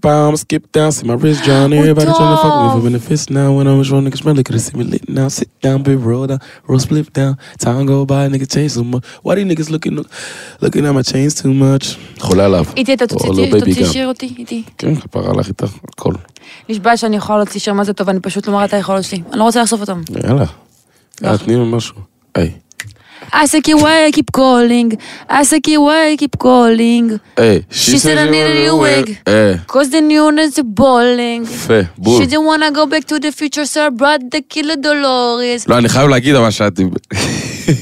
פעם 0.00 0.34
everybody 0.34 2.12
trying 2.18 2.32
to 2.34 2.38
fuck 2.42 2.54
me 2.62 2.68
for 2.74 2.82
benefits 2.88 3.30
now. 3.30 3.52
When 3.56 3.66
I 3.66 3.74
was 3.80 3.90
wrong, 3.90 4.04
niggas 4.04 4.18
smell 4.18 4.38
it, 4.38 4.46
could've 4.46 4.60
seen 4.60 4.78
me 4.78 4.84
lit 4.84 5.08
now. 5.08 5.28
Sit 5.28 5.48
down, 5.60 5.82
big 5.82 5.98
roll 5.98 6.26
down, 6.26 6.40
roll 6.68 6.78
split 6.78 7.12
down. 7.12 7.36
Time 7.58 7.86
go 7.86 8.06
by, 8.06 8.28
nigga 8.28 8.46
change 8.54 8.72
so 8.72 8.84
much. 8.84 9.04
Why 9.24 9.34
these 9.34 9.46
niggas 9.50 9.70
looking 9.70 9.96
looking 10.60 10.86
at 10.86 10.94
my 10.98 11.02
chains 11.02 11.34
too 11.42 11.52
much? 11.52 11.96
חולה 12.18 12.44
עליו. 12.44 12.64
איתי 12.76 12.94
אתה 12.94 13.06
תוציא 13.06 13.28
לא. 13.28 13.92
שיר 13.92 14.08
אותי, 14.08 14.34
איתי. 14.38 14.62
כן, 14.78 14.94
כפרה 14.94 15.32
לך 15.32 15.48
איתך, 15.48 15.72
הכל. 15.88 16.12
נשבע 16.68 16.96
שאני 16.96 17.16
יכולה 17.16 17.38
להוציא 17.38 17.60
שיר 17.60 17.74
מה 17.74 17.84
זה 17.84 17.92
טוב, 17.92 18.08
אני 18.08 18.20
פשוט 18.20 18.46
לא 18.46 18.52
מראה 18.52 18.64
את 18.64 18.74
היכולות 18.74 19.04
שלי. 19.04 19.22
אני 19.30 19.38
לא 19.38 19.44
רוצה 19.44 19.62
לחשוף 19.62 19.80
אותם. 19.80 20.00
יאללה. 20.24 20.44
יאללה, 21.22 21.38
תני 21.38 21.56
לו 21.56 21.66
משהו. 21.66 21.96
היי. 22.34 22.50
Why 23.32 24.06
I 24.06 24.10
keep 24.12 24.32
calling? 24.32 24.92
Asaki, 25.28 25.76
why 25.78 26.12
I 26.12 26.16
keep 26.16 26.38
calling? 26.38 27.18
היי, 27.36 27.60
She 27.70 27.98
said 27.98 28.18
I 28.18 28.30
need 28.30 28.46
a 28.46 28.54
new 28.66 28.76
wig. 28.76 29.10
אה, 29.28 29.54
Cause 29.68 29.88
the 29.90 30.00
newness 30.00 30.58
is 30.58 30.62
bowling. 30.64 31.42
יפה, 31.54 31.80
בול. 31.98 32.22
She 32.22 32.26
didn't 32.26 32.44
wanna 32.46 32.70
go 32.74 32.86
back 32.86 33.04
to 33.06 33.18
the 33.18 33.32
future, 33.32 33.64
so 33.66 33.80
I 33.80 33.90
brought 33.90 34.22
the 34.30 34.40
killer 34.54 34.76
Dolores. 34.76 35.64
לא, 35.68 35.78
אני 35.78 35.88
חייב 35.88 36.08
להגיד 36.08 36.34
אבל 36.34 36.50
שאת... 36.50 36.78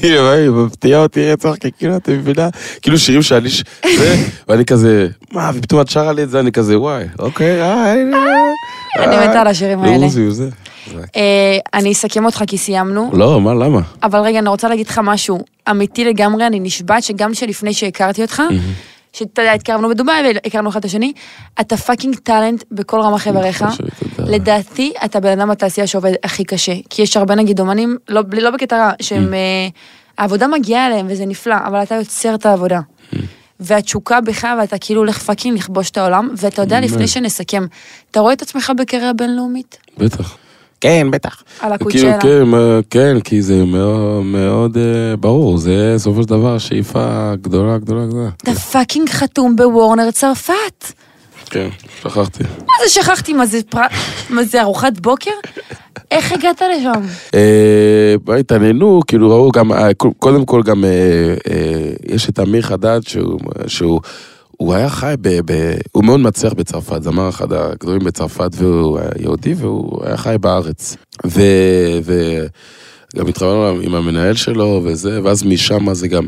היא 0.01 0.49
מפתיעה 0.49 1.01
אותי 1.01 1.31
רצח, 1.31 1.55
כי 1.59 1.67
כאילו, 1.77 1.95
את 1.97 2.09
מבינה? 2.09 2.49
כאילו 2.81 2.97
שירים 2.99 3.21
שאני... 3.21 3.49
ש- 3.49 3.63
ואני 4.47 4.65
כזה, 4.65 5.07
מה, 5.31 5.51
ופתאום 5.55 5.81
את 5.81 5.89
שרה 5.89 6.13
לי 6.13 6.23
את 6.23 6.29
זה, 6.29 6.39
אני 6.39 6.51
כזה, 6.51 6.79
וואי, 6.79 7.03
אוקיי, 7.19 7.61
אה, 7.61 7.93
הנה. 7.93 8.17
אני 8.97 9.27
מתה 9.27 9.41
על 9.41 9.47
השירים 9.47 9.79
האלה. 9.83 9.97
ועוזי 9.97 10.27
וזה. 10.27 10.49
אה, 11.15 11.57
אני 11.73 11.91
אסכם 11.91 12.25
אותך 12.25 12.43
כי 12.47 12.57
סיימנו, 12.57 13.11
לא, 13.13 13.41
מה, 13.41 13.53
למה? 13.53 13.79
אבל 14.03 14.19
רגע, 14.19 14.39
אני 14.39 14.49
רוצה 14.49 14.69
להגיד 14.69 14.87
לך 14.87 15.01
משהו 15.03 15.39
אמיתי 15.69 16.05
לגמרי, 16.05 16.47
אני 16.47 16.59
נשבעת 16.59 17.03
שגם 17.03 17.33
שלפני 17.33 17.73
שהכרתי 17.73 18.21
אותך, 18.21 18.41
שאתה 19.13 19.41
יודע, 19.41 19.53
התקרבנו 19.53 19.89
בדובאי 19.89 20.15
והכרנו 20.23 20.69
אחד 20.69 20.79
את 20.79 20.85
השני, 20.85 21.13
אתה 21.61 21.77
fucking 21.77 22.15
talent 22.15 22.63
בכל 22.71 23.01
רמ"ח 23.01 23.27
איבריך. 23.27 23.65
לדעתי, 24.19 24.93
אתה 25.05 25.19
בן 25.19 25.39
אדם 25.39 25.49
בתעשייה 25.49 25.87
שעובד 25.87 26.13
הכי 26.23 26.43
קשה. 26.43 26.73
כי 26.89 27.01
יש 27.01 27.17
הרבה 27.17 27.35
נגיד 27.35 27.59
אומנים, 27.59 27.97
לא, 28.09 28.21
לא 28.31 28.51
בקטע 28.51 28.77
רע, 28.77 28.91
שהם... 29.01 29.33
אה, 29.33 29.67
העבודה 30.17 30.47
מגיעה 30.47 30.87
אליהם 30.87 31.05
וזה 31.09 31.25
נפלא, 31.25 31.55
אבל 31.65 31.83
אתה 31.83 31.95
יוצר 31.95 32.35
את 32.35 32.45
העבודה. 32.45 32.79
והתשוקה 33.63 34.21
בך, 34.21 34.47
ואתה 34.59 34.77
כאילו 34.77 35.01
הולך 35.01 35.17
fucking 35.17 35.57
לכבוש 35.57 35.89
את 35.89 35.97
העולם, 35.97 36.29
ואתה 36.37 36.61
יודע, 36.61 36.79
לפני 36.79 37.07
שנסכם, 37.07 37.65
אתה 38.11 38.19
רואה 38.19 38.33
את 38.33 38.41
עצמך 38.41 38.71
בקריירה 38.77 39.13
בינלאומית? 39.13 39.77
בטח. 39.97 40.37
כן, 40.81 41.07
בטח. 41.11 41.43
על 41.59 41.71
כאילו, 41.77 42.09
הקוצ'לה. 42.09 42.21
כן, 42.21 42.43
מה- 42.43 42.79
כן, 42.89 43.17
כי 43.23 43.41
זה 43.41 43.65
מאוד, 43.65 44.23
מאוד 44.23 44.77
אה, 44.77 44.83
ברור, 45.17 45.57
זה 45.57 45.91
בסופו 45.95 46.21
של 46.23 46.27
דבר 46.27 46.57
שאיפה 46.57 47.31
גדולה, 47.41 47.77
גדולה, 47.77 48.05
גדולה. 48.05 48.29
אתה 48.43 48.53
fucking 48.55 49.09
חתום 49.09 49.55
בוורנר 49.55 50.11
צרפת. 50.11 50.85
כן, 51.45 51.67
שכחתי. 52.01 52.43
מה 52.43 52.73
זה 52.83 52.89
שכחתי, 52.89 53.33
מה 53.33 53.45
זה 53.45 53.59
פר... 53.69 53.81
מה 54.29 54.43
זה 54.43 54.61
ארוחת 54.61 54.99
בוקר? 54.99 55.31
איך 56.13 56.31
הגעת 56.31 56.61
לשם? 56.61 57.01
אה, 57.35 58.15
בהתעניינו, 58.23 59.01
כאילו 59.07 59.29
ראו 59.29 59.51
גם, 59.51 59.71
אה, 59.71 59.93
קודם 60.19 60.45
כל 60.45 60.61
גם, 60.63 60.85
אה, 60.85 61.35
יש 62.05 62.29
את 62.29 62.39
אמיר 62.39 62.61
חדד 62.61 62.99
שהוא, 63.67 64.01
הוא 64.57 64.73
היה 64.73 64.89
חי 64.89 65.13
ב, 65.21 65.39
ב... 65.45 65.73
הוא 65.91 66.03
מאוד 66.03 66.19
מצליח 66.19 66.53
בצרפת, 66.53 67.03
זמר 67.03 67.29
אחד 67.29 67.53
הגדולים 67.53 68.03
בצרפת 68.03 68.49
והוא 68.53 68.99
היה 68.99 69.09
יהודי 69.19 69.53
והוא 69.53 70.05
היה 70.05 70.17
חי 70.17 70.35
בארץ. 70.41 70.97
ו... 71.25 71.41
וגם 72.03 73.27
התחברנו 73.27 73.79
עם 73.81 73.95
המנהל 73.95 74.33
שלו 74.33 74.81
וזה, 74.83 75.23
ואז 75.23 75.43
משם 75.43 75.93
זה 75.93 76.07
גם, 76.07 76.27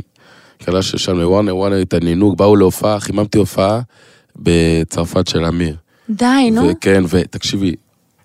קלה 0.66 0.82
ששם 0.82 1.18
לוואנר, 1.18 1.56
וואנר 1.56 1.76
התעניינו, 1.76 2.36
באו 2.36 2.56
להופעה, 2.56 3.00
חיממתי 3.00 3.38
הופעה 3.38 3.82
בצרפת 4.36 5.28
של 5.28 5.46
אמיר. 5.46 5.76
די, 6.10 6.52
נו. 6.52 6.70
וכן, 6.70 7.04
ותקשיבי, 7.10 7.76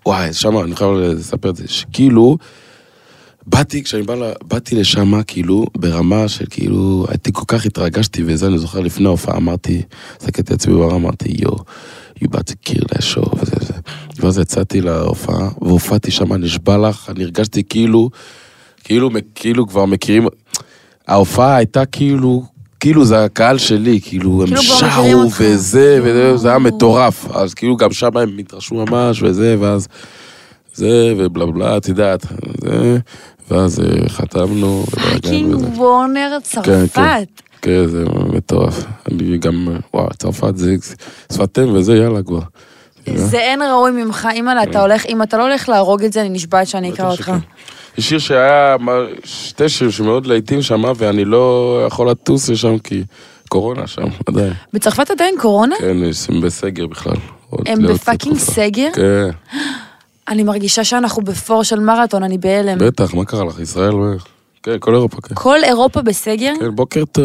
וואי, 0.05 0.33
שמה, 0.33 0.61
אני 0.61 0.75
חייב 0.75 0.91
לספר 0.91 1.49
את 1.49 1.55
זה, 1.55 1.67
שכאילו, 1.67 2.37
באתי, 3.45 3.83
כשאני 3.83 4.03
בא, 4.03 4.15
באתי 4.43 4.75
לשם, 4.75 5.23
כאילו, 5.23 5.65
ברמה 5.77 6.27
של 6.27 6.45
כאילו, 6.49 7.05
הייתי 7.09 7.29
כל 7.33 7.43
כך 7.47 7.65
התרגשתי 7.65 8.23
וזה, 8.25 8.47
אני 8.47 8.57
זוכר 8.57 8.79
לפני 8.79 9.05
ההופעה, 9.05 9.37
אמרתי, 9.37 9.81
הסתכלתי 10.19 10.53
על 10.53 10.55
עצמי 10.55 10.73
ברמה, 10.73 10.95
אמרתי, 10.95 11.29
יו, 11.39 11.51
you 12.19 12.27
about 12.27 12.51
to 12.51 12.69
kill 12.69 12.83
that 12.83 13.01
show, 13.01 13.39
וזה 13.41 13.55
וזה. 13.61 13.73
ואז 14.17 14.37
יצאתי 14.37 14.81
להופעה, 14.81 15.49
והופעתי 15.61 16.11
שם, 16.11 16.33
נשבע 16.33 16.77
לך, 16.77 17.09
אני 17.09 17.23
הרגשתי 17.23 17.63
כאילו, 17.63 18.09
כאילו, 18.83 19.09
כאילו 19.35 19.67
כבר 19.67 19.85
מכירים, 19.85 20.27
ההופעה 21.07 21.55
הייתה 21.55 21.85
כאילו, 21.85 22.43
כאילו 22.81 23.05
זה 23.05 23.23
הקהל 23.23 23.57
שלי, 23.57 23.99
כאילו 24.03 24.41
הם 24.41 24.47
כאילו 24.47 24.61
שרו. 24.61 25.29
וזה, 25.39 25.99
וזה, 26.03 26.37
זה 26.37 26.49
היה 26.49 26.59
מטורף. 26.59 27.25
אז 27.35 27.53
כאילו 27.53 27.77
גם 27.77 27.91
שם 27.91 28.17
הם 28.17 28.37
התרשמו 28.37 28.85
ממש 28.85 29.23
וזה, 29.23 29.55
ואז 29.59 29.87
זה, 30.73 31.13
ובלה 31.17 31.45
בלה, 31.45 31.77
את 31.77 31.87
יודעת, 31.87 32.25
זה, 32.61 32.97
ואז 33.51 33.79
אה, 33.79 34.09
חתמנו. 34.09 34.83
fucking. 34.91 35.55
וורנר 35.75 36.37
כן, 36.51 36.61
כן. 36.63 36.87
צרפת. 36.87 37.41
כן, 37.61 37.87
זה 37.87 38.03
מטורף. 38.33 38.83
אני 39.11 39.37
גם, 39.37 39.67
וואו, 39.93 40.09
צרפת 40.17 40.57
זה 40.57 40.75
שפת 41.33 41.59
אם 41.59 41.73
וזה, 41.73 41.95
יאללה 41.95 42.23
כבר. 42.23 42.39
זה 43.15 43.37
אין 43.37 43.61
ראוי 43.61 43.91
ממך, 43.91 44.27
אימא'לה, 44.31 44.63
אתה 44.63 44.81
הולך, 44.81 45.05
אם 45.05 45.21
אתה 45.23 45.37
לא 45.37 45.43
הולך 45.43 45.69
להרוג 45.69 46.03
את 46.03 46.13
זה, 46.13 46.21
אני 46.21 46.29
נשבעת 46.29 46.67
שאני 46.67 46.93
אקרא 46.93 47.11
אותך. 47.11 47.31
יש 47.97 48.09
שיר 48.09 48.19
שהיה, 48.19 48.75
שתי 49.23 49.69
שירים 49.69 49.91
שמאוד 49.91 50.25
להיטים 50.25 50.61
שם, 50.61 50.83
ואני 50.95 51.25
לא 51.25 51.83
יכול 51.87 52.09
לטוס 52.09 52.49
לשם 52.49 52.77
כי 52.77 53.03
קורונה 53.49 53.87
שם, 53.87 54.07
עדיין. 54.27 54.53
בצרפת 54.73 55.11
עדיין 55.11 55.35
קורונה? 55.39 55.75
כן, 55.79 55.97
הם 56.29 56.41
בסגר 56.41 56.87
בכלל. 56.87 57.15
הם 57.65 57.81
לא 57.81 57.93
ב 57.93 57.98
fucking 57.98 58.37
סגר? 58.37 58.89
כן, 58.93 59.29
אני 60.29 60.43
מרגישה 60.43 60.83
שאנחנו 60.83 61.21
בפור 61.21 61.63
של 61.63 61.79
מרתון, 61.79 62.23
אני 62.23 62.37
בהלם. 62.37 62.77
בטח, 62.77 63.13
מה 63.13 63.25
קרה 63.25 63.45
לך? 63.45 63.59
ישראל? 63.59 63.91
מה? 63.91 64.13
כן, 64.63 64.77
כל 64.79 64.93
אירופה, 64.93 65.21
כן. 65.21 65.35
כל 65.35 65.63
אירופה 65.63 66.01
בסגר? 66.01 66.53
כן, 66.59 66.75
בוקר 66.75 67.05
טוב. 67.05 67.23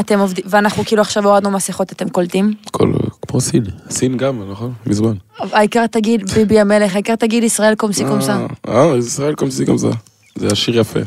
אתם 0.00 0.18
עובדים, 0.18 0.44
ואנחנו 0.48 0.84
כאילו 0.84 1.02
עכשיו 1.02 1.24
הורדנו 1.24 1.50
מסכות, 1.50 1.92
אתם 1.92 2.08
קולטים? 2.08 2.54
כל, 2.70 2.92
כמו 3.28 3.40
סין. 3.40 3.64
סין 3.90 4.16
גם, 4.16 4.50
נכון? 4.50 4.72
מזמן. 4.86 5.14
העיקר 5.38 5.86
תגיד 5.86 6.30
ביבי 6.30 6.60
המלך, 6.60 6.94
העיקר 6.94 7.16
תגיד 7.16 7.44
ישראל 7.44 7.74
comme 7.74 7.95
ci 7.95 8.04
comme 8.04 8.30
ça. 8.30 8.46
אה, 8.68 8.90
אה, 8.90 8.96
ישראל 8.96 9.34
comme 9.34 9.57
ci 9.57 9.66
comme 9.66 9.81
ça. 9.81 9.90
זה 10.34 10.46
השיר 10.52 10.78
יפה. 10.78 11.00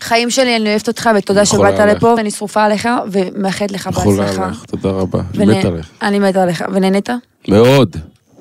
חיים 0.00 0.30
שלי, 0.30 0.56
אני 0.56 0.70
אוהבת 0.70 0.88
אותך, 0.88 1.10
ותודה 1.16 1.44
שבאת. 1.44 1.78
לפה, 1.78 2.14
ואני 2.16 2.30
שרופה 2.30 2.64
עליך, 2.64 2.88
ומאחלת 3.12 3.72
לך 3.72 3.90
חולה 3.94 4.22
בהצלחה. 4.22 4.44
עליך, 4.44 4.64
תודה 4.64 4.90
רבה. 4.90 5.20
אני 5.34 5.58
מת 5.58 5.64
עליך. 5.64 5.90
אני 6.02 6.18
מתה 6.18 6.42
עליך. 6.42 6.64
ונהנית? 6.72 7.08
מאוד. 7.48 7.96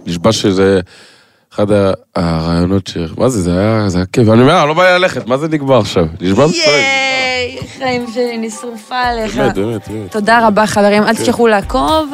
נשבע 0.06 0.32
שזה 0.32 0.80
אחד 1.54 1.66
הרעיונות 2.16 2.88
ש... 2.88 2.98
מה 3.18 3.30
זה, 3.30 3.42
זה 3.42 3.60
היה, 3.60 3.90
זה 3.90 3.98
היה 3.98 4.06
כיף. 4.06 4.30
אני 4.30 4.42
אומר, 4.42 4.66
לא 4.66 4.74
בא 4.74 4.84
לי 4.84 5.00
ללכת, 5.00 5.28
מה 5.28 5.38
זה 5.38 5.48
נגמר 5.48 5.80
עכשיו? 5.80 6.06
נשבע 6.22 6.48
בספרים. 6.48 6.76
ייי, 6.76 7.58
חיים 7.78 8.06
שלי, 8.14 8.36
אני 8.36 8.50
שרופה 8.50 8.96
עליך. 8.96 9.36
באמת, 9.36 9.56
באמת, 9.56 9.88
באמת. 9.88 10.12
תודה 10.12 10.48
רבה 10.48 10.68
חברים, 10.68 11.04
אל 11.04 11.16
תשכחו 11.16 11.48
לעקוב. 11.48 12.10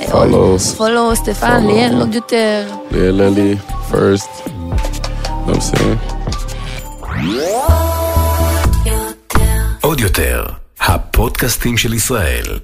Follows. 0.00 0.76
פולו, 0.76 1.16
סטפן, 1.16 1.62
Follow. 1.62 1.72
ליאל, 1.72 2.00
עוד 2.00 2.14
יותר. 2.14 2.62
ליאלי, 2.90 3.56
פרסט. 3.90 4.48
לא 5.46 5.54
מסיים. 5.56 5.96
עוד 9.80 10.00
יותר, 10.00 10.44
הפודקאסטים 10.80 11.76
של 11.76 11.94
ישראל. 11.94 12.58